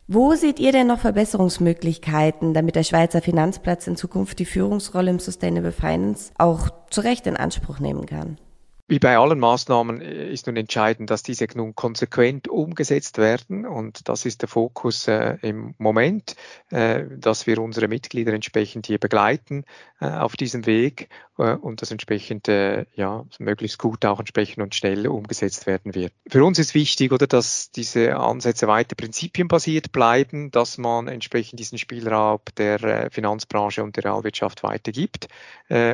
Wo 0.08 0.34
seht 0.36 0.60
ihr 0.60 0.72
denn 0.72 0.88
noch 0.88 1.00
Verbesserungsmöglichkeiten, 1.00 2.54
damit 2.54 2.76
der 2.76 2.84
Schweizer 2.84 3.22
Finanzplatz 3.22 3.88
in 3.88 3.96
Zukunft 3.96 4.38
die 4.38 4.46
Führungsrolle 4.46 5.10
im 5.10 5.20
Sustainable 5.20 5.72
Finance 5.72 6.34
auch 6.38 6.70
zu 6.90 7.02
Recht 7.02 7.26
in 7.26 7.38
Anspruch 7.38 7.80
nehmen 7.80 8.06
kann? 8.06 8.38
Wie 8.86 9.00
bei 9.00 9.18
allen 9.18 9.40
Maßnahmen 9.40 10.02
äh, 10.02 10.30
ist 10.30 10.48
nun 10.48 10.58
entscheidend, 10.58 11.10
dass 11.10 11.24
diese 11.24 11.48
nun 11.56 11.74
konsequent 11.74 12.50
umgesetzt 12.50 13.18
werden. 13.18 13.66
Und 13.66 14.10
das 14.10 14.26
ist 14.26 14.42
der 14.42 14.50
Fokus 14.50 15.08
äh, 15.08 15.38
im 15.42 15.74
Moment, 15.78 16.36
äh, 16.70 17.06
dass 17.18 17.48
wir 17.48 17.60
unsere 17.60 17.88
Mitglieder 17.88 18.34
entsprechend 18.34 18.88
hier 18.88 18.98
begleiten 18.98 19.64
äh, 20.02 20.08
auf 20.08 20.36
diesem 20.36 20.66
Weg 20.66 21.08
äh, 21.38 21.54
und 21.54 21.82
das 21.82 21.92
entsprechend 21.92 22.50
äh, 22.50 22.86
ja, 22.96 23.26
möglichst 23.40 23.80
gut 23.80 24.06
auch 24.06 24.20
entsprechend 24.20 24.62
und 24.62 24.76
schnell 24.76 25.08
umgesetzt 25.08 25.66
werden 25.66 25.96
wird. 25.96 26.12
Für 26.28 26.44
uns 26.44 26.60
ist 26.60 26.74
wichtig, 26.74 27.14
oder, 27.14 27.26
dass 27.26 27.72
diese 27.72 28.18
Ansätze 28.18 28.68
weiter 28.68 28.96
prinzipienbasiert 28.96 29.94
bleiben, 29.94 30.52
dass 30.52 30.78
man 30.78 31.08
entsprechend 31.08 31.58
diesen 31.58 31.78
Spielraum 31.78 32.42
der 32.58 33.10
Finanzbranche 33.12 33.82
und 33.82 33.96
der 33.96 34.06
Realwirtschaft 34.06 34.64
weitergibt, 34.64 35.28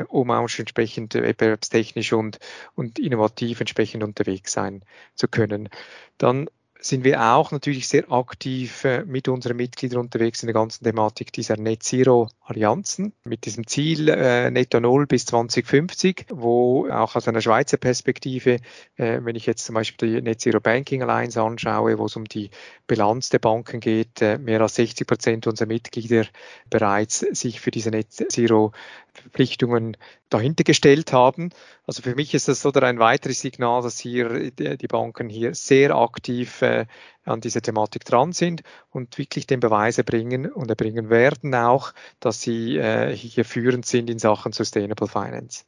um 0.07 0.31
auch 0.31 0.47
entsprechend 0.57 1.13
wettbewerbstechnisch 1.13 2.13
und 2.13 2.39
und 2.79 2.88
innovativ 2.97 3.59
entsprechend 3.59 4.03
unterwegs 4.03 4.53
sein 4.53 4.83
zu 5.15 5.27
können. 5.27 5.69
Dann 6.17 6.49
sind 6.81 7.03
wir 7.03 7.21
auch 7.21 7.51
natürlich 7.51 7.87
sehr 7.87 8.09
aktiv 8.11 8.85
äh, 8.85 9.03
mit 9.03 9.27
unseren 9.27 9.57
Mitgliedern 9.57 9.99
unterwegs 9.99 10.41
in 10.41 10.47
der 10.47 10.53
ganzen 10.53 10.85
Thematik 10.85 11.33
dieser 11.33 11.57
Net 11.57 11.83
Zero 11.83 12.29
Allianzen 12.41 13.13
mit 13.25 13.45
diesem 13.45 13.67
Ziel 13.67 14.07
äh, 14.07 14.49
Netto 14.49 14.79
Null 14.79 15.05
bis 15.05 15.25
2050, 15.25 16.27
wo 16.29 16.87
auch 16.89 17.15
aus 17.15 17.27
einer 17.27 17.41
Schweizer 17.41 17.77
Perspektive, 17.77 18.59
äh, 18.95 19.19
wenn 19.21 19.35
ich 19.35 19.45
jetzt 19.45 19.65
zum 19.65 19.75
Beispiel 19.75 20.15
die 20.15 20.21
Net 20.21 20.39
Zero 20.39 20.61
Banking 20.61 21.03
Alliance 21.03 21.41
anschaue, 21.41 21.97
wo 21.97 22.05
es 22.05 22.15
um 22.15 22.23
die 22.25 22.49
Bilanz 22.87 23.29
der 23.29 23.39
Banken 23.39 23.81
geht, 23.81 24.21
äh, 24.21 24.37
mehr 24.37 24.61
als 24.61 24.75
60 24.75 25.05
Prozent 25.05 25.47
unserer 25.47 25.67
Mitglieder 25.67 26.25
bereits 26.69 27.19
sich 27.19 27.59
für 27.59 27.71
diese 27.71 27.91
Net 27.91 28.07
Zero 28.11 28.71
Verpflichtungen 29.13 29.97
dahinter 30.29 30.63
gestellt 30.63 31.11
haben. 31.11 31.49
Also 31.85 32.01
für 32.03 32.15
mich 32.15 32.33
ist 32.33 32.47
das 32.47 32.65
oder 32.65 32.83
ein 32.83 32.99
weiteres 32.99 33.41
Signal, 33.41 33.81
dass 33.81 33.99
hier 33.99 34.51
die 34.51 34.87
Banken 34.87 35.27
hier 35.27 35.55
sehr 35.55 35.95
aktiv 35.95 36.61
äh, 36.69 36.85
an 37.25 37.41
dieser 37.41 37.61
Thematik 37.61 38.05
dran 38.05 38.31
sind 38.31 38.63
und 38.89 39.17
wirklich 39.17 39.47
den 39.47 39.59
Beweis 39.59 39.97
erbringen 39.97 40.51
und 40.51 40.69
erbringen 40.69 41.09
werden 41.09 41.53
auch, 41.55 41.93
dass 42.19 42.41
sie 42.41 42.77
äh, 42.77 43.15
hier 43.15 43.45
führend 43.45 43.85
sind 43.85 44.09
in 44.09 44.19
Sachen 44.19 44.51
Sustainable 44.51 45.07
Finance. 45.07 45.65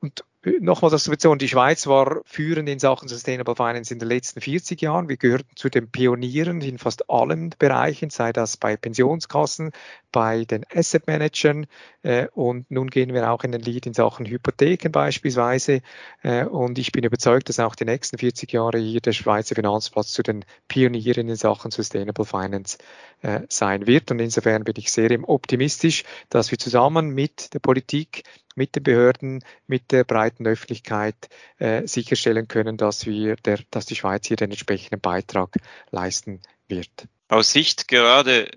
Und 0.00 0.24
Nochmal 0.60 0.92
das 0.92 1.02
Situation, 1.02 1.38
die 1.38 1.48
Schweiz 1.48 1.88
war 1.88 2.20
führend 2.24 2.68
in 2.68 2.78
Sachen 2.78 3.08
Sustainable 3.08 3.56
Finance 3.56 3.92
in 3.92 3.98
den 3.98 4.06
letzten 4.06 4.40
40 4.40 4.80
Jahren. 4.80 5.08
Wir 5.08 5.16
gehörten 5.16 5.56
zu 5.56 5.68
den 5.68 5.90
Pionieren 5.90 6.60
in 6.60 6.78
fast 6.78 7.10
allen 7.10 7.50
Bereichen, 7.58 8.10
sei 8.10 8.32
das 8.32 8.56
bei 8.56 8.76
Pensionskassen, 8.76 9.72
bei 10.12 10.44
den 10.44 10.64
Asset 10.72 11.08
Managern 11.08 11.66
äh, 12.04 12.28
und 12.32 12.70
nun 12.70 12.90
gehen 12.90 13.12
wir 13.12 13.28
auch 13.32 13.42
in 13.42 13.50
den 13.50 13.60
Lead 13.60 13.86
in 13.86 13.94
Sachen 13.94 14.24
Hypotheken 14.24 14.92
beispielsweise 14.92 15.80
äh, 16.22 16.44
und 16.44 16.78
ich 16.78 16.92
bin 16.92 17.02
überzeugt, 17.02 17.48
dass 17.48 17.58
auch 17.58 17.74
die 17.74 17.84
nächsten 17.84 18.16
40 18.16 18.52
Jahre 18.52 18.78
hier 18.78 19.00
der 19.00 19.12
Schweizer 19.12 19.56
Finanzplatz 19.56 20.12
zu 20.12 20.22
den 20.22 20.44
Pionieren 20.68 21.28
in 21.28 21.34
Sachen 21.34 21.72
Sustainable 21.72 22.24
Finance 22.24 22.78
äh, 23.22 23.40
sein 23.48 23.88
wird 23.88 24.12
und 24.12 24.20
insofern 24.20 24.62
bin 24.62 24.74
ich 24.76 24.92
sehr 24.92 25.10
optimistisch, 25.28 26.04
dass 26.30 26.52
wir 26.52 26.58
zusammen 26.58 27.10
mit 27.10 27.52
der 27.52 27.58
Politik 27.58 28.22
mit 28.56 28.74
den 28.74 28.82
Behörden, 28.82 29.44
mit 29.66 29.92
der 29.92 30.02
breiten 30.02 30.46
Öffentlichkeit 30.46 31.28
äh, 31.58 31.86
sicherstellen 31.86 32.48
können, 32.48 32.76
dass 32.76 33.06
wir 33.06 33.36
der, 33.36 33.60
dass 33.70 33.86
die 33.86 33.94
Schweiz 33.94 34.26
hier 34.26 34.36
den 34.36 34.50
entsprechenden 34.50 35.00
Beitrag 35.00 35.56
leisten 35.90 36.40
wird. 36.66 37.06
Aus 37.28 37.52
Sicht 37.52 37.86
gerade 37.86 38.50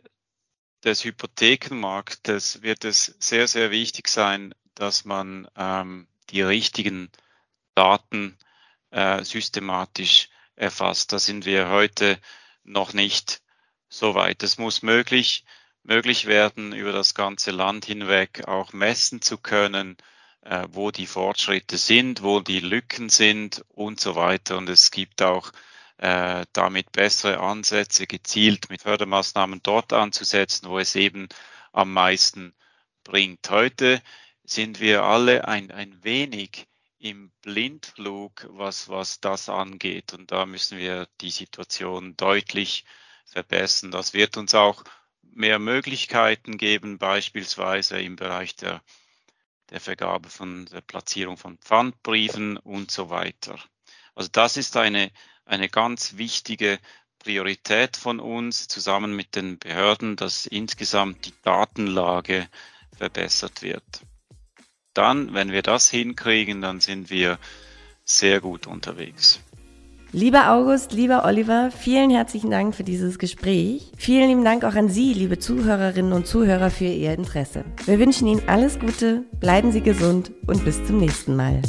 des 0.83 1.03
Hypothekenmarktes 1.03 2.61
wird 2.61 2.85
es 2.85 3.15
sehr, 3.19 3.47
sehr 3.47 3.69
wichtig 3.69 4.07
sein, 4.07 4.55
dass 4.75 5.05
man 5.05 5.47
ähm, 5.57 6.07
die 6.29 6.41
richtigen 6.41 7.09
Daten 7.75 8.37
äh, 8.91 9.23
systematisch 9.23 10.29
erfasst. 10.55 11.11
Da 11.11 11.19
sind 11.19 11.45
wir 11.45 11.69
heute 11.69 12.17
noch 12.63 12.93
nicht 12.93 13.41
so 13.89 14.15
weit. 14.15 14.43
Es 14.43 14.57
muss 14.57 14.81
möglich 14.81 15.43
möglich 15.83 16.25
werden, 16.25 16.73
über 16.73 16.91
das 16.91 17.13
ganze 17.15 17.51
Land 17.51 17.85
hinweg 17.85 18.47
auch 18.47 18.73
messen 18.73 19.21
zu 19.21 19.37
können, 19.37 19.97
äh, 20.41 20.67
wo 20.71 20.91
die 20.91 21.07
Fortschritte 21.07 21.77
sind, 21.77 22.23
wo 22.23 22.39
die 22.39 22.59
Lücken 22.59 23.09
sind 23.09 23.63
und 23.69 23.99
so 23.99 24.15
weiter. 24.15 24.57
Und 24.57 24.69
es 24.69 24.91
gibt 24.91 25.21
auch 25.21 25.51
äh, 25.97 26.45
damit 26.53 26.91
bessere 26.91 27.39
Ansätze, 27.39 28.07
gezielt 28.07 28.69
mit 28.69 28.83
Fördermaßnahmen 28.83 29.61
dort 29.63 29.93
anzusetzen, 29.93 30.69
wo 30.69 30.79
es 30.79 30.95
eben 30.95 31.27
am 31.73 31.93
meisten 31.93 32.53
bringt. 33.03 33.49
Heute 33.49 34.01
sind 34.43 34.79
wir 34.79 35.03
alle 35.03 35.47
ein, 35.47 35.71
ein 35.71 36.03
wenig 36.03 36.67
im 36.99 37.31
Blindflug, 37.41 38.47
was, 38.51 38.89
was 38.89 39.19
das 39.21 39.49
angeht. 39.49 40.13
Und 40.13 40.31
da 40.31 40.45
müssen 40.45 40.77
wir 40.77 41.07
die 41.21 41.31
Situation 41.31 42.15
deutlich 42.17 42.85
verbessern. 43.25 43.91
Das 43.91 44.13
wird 44.13 44.37
uns 44.37 44.53
auch 44.55 44.83
mehr 45.39 45.57
Möglichkeiten 45.57 46.57
geben, 46.57 46.97
beispielsweise 46.97 47.99
im 48.01 48.17
Bereich 48.17 48.55
der, 48.57 48.83
der 49.69 49.79
Vergabe 49.79 50.29
von 50.29 50.65
der 50.65 50.81
Platzierung 50.81 51.37
von 51.37 51.57
Pfandbriefen 51.57 52.57
und 52.57 52.91
so 52.91 53.09
weiter. 53.09 53.57
Also 54.15 54.29
das 54.31 54.57
ist 54.57 54.75
eine, 54.75 55.11
eine 55.45 55.69
ganz 55.69 56.17
wichtige 56.17 56.77
Priorität 57.19 57.95
von 57.95 58.19
uns 58.19 58.67
zusammen 58.67 59.15
mit 59.15 59.35
den 59.35 59.57
Behörden, 59.57 60.17
dass 60.17 60.45
insgesamt 60.45 61.25
die 61.25 61.33
Datenlage 61.43 62.47
verbessert 62.97 63.61
wird. 63.61 64.01
Dann, 64.93 65.33
wenn 65.33 65.53
wir 65.53 65.61
das 65.61 65.89
hinkriegen, 65.89 66.61
dann 66.61 66.81
sind 66.81 67.09
wir 67.09 67.39
sehr 68.03 68.41
gut 68.41 68.67
unterwegs. 68.67 69.39
Lieber 70.11 70.51
August, 70.51 70.91
lieber 70.91 71.23
Oliver, 71.23 71.69
vielen 71.69 72.09
herzlichen 72.09 72.49
Dank 72.49 72.73
für 72.73 72.83
dieses 72.83 73.19
Gespräch. 73.19 73.91
Vielen 73.95 74.29
lieben 74.29 74.43
Dank 74.43 74.63
auch 74.63 74.73
an 74.73 74.89
Sie, 74.89 75.13
liebe 75.13 75.37
Zuhörerinnen 75.37 76.13
und 76.13 76.25
Zuhörer, 76.25 76.71
für 76.71 76.85
Ihr 76.85 77.13
Interesse. 77.13 77.63
Wir 77.85 77.99
wünschen 77.99 78.27
Ihnen 78.27 78.41
alles 78.47 78.79
Gute, 78.79 79.23
bleiben 79.39 79.71
Sie 79.71 79.81
gesund 79.81 80.31
und 80.47 80.65
bis 80.65 80.83
zum 80.83 80.97
nächsten 80.97 81.35
Mal. 81.35 81.61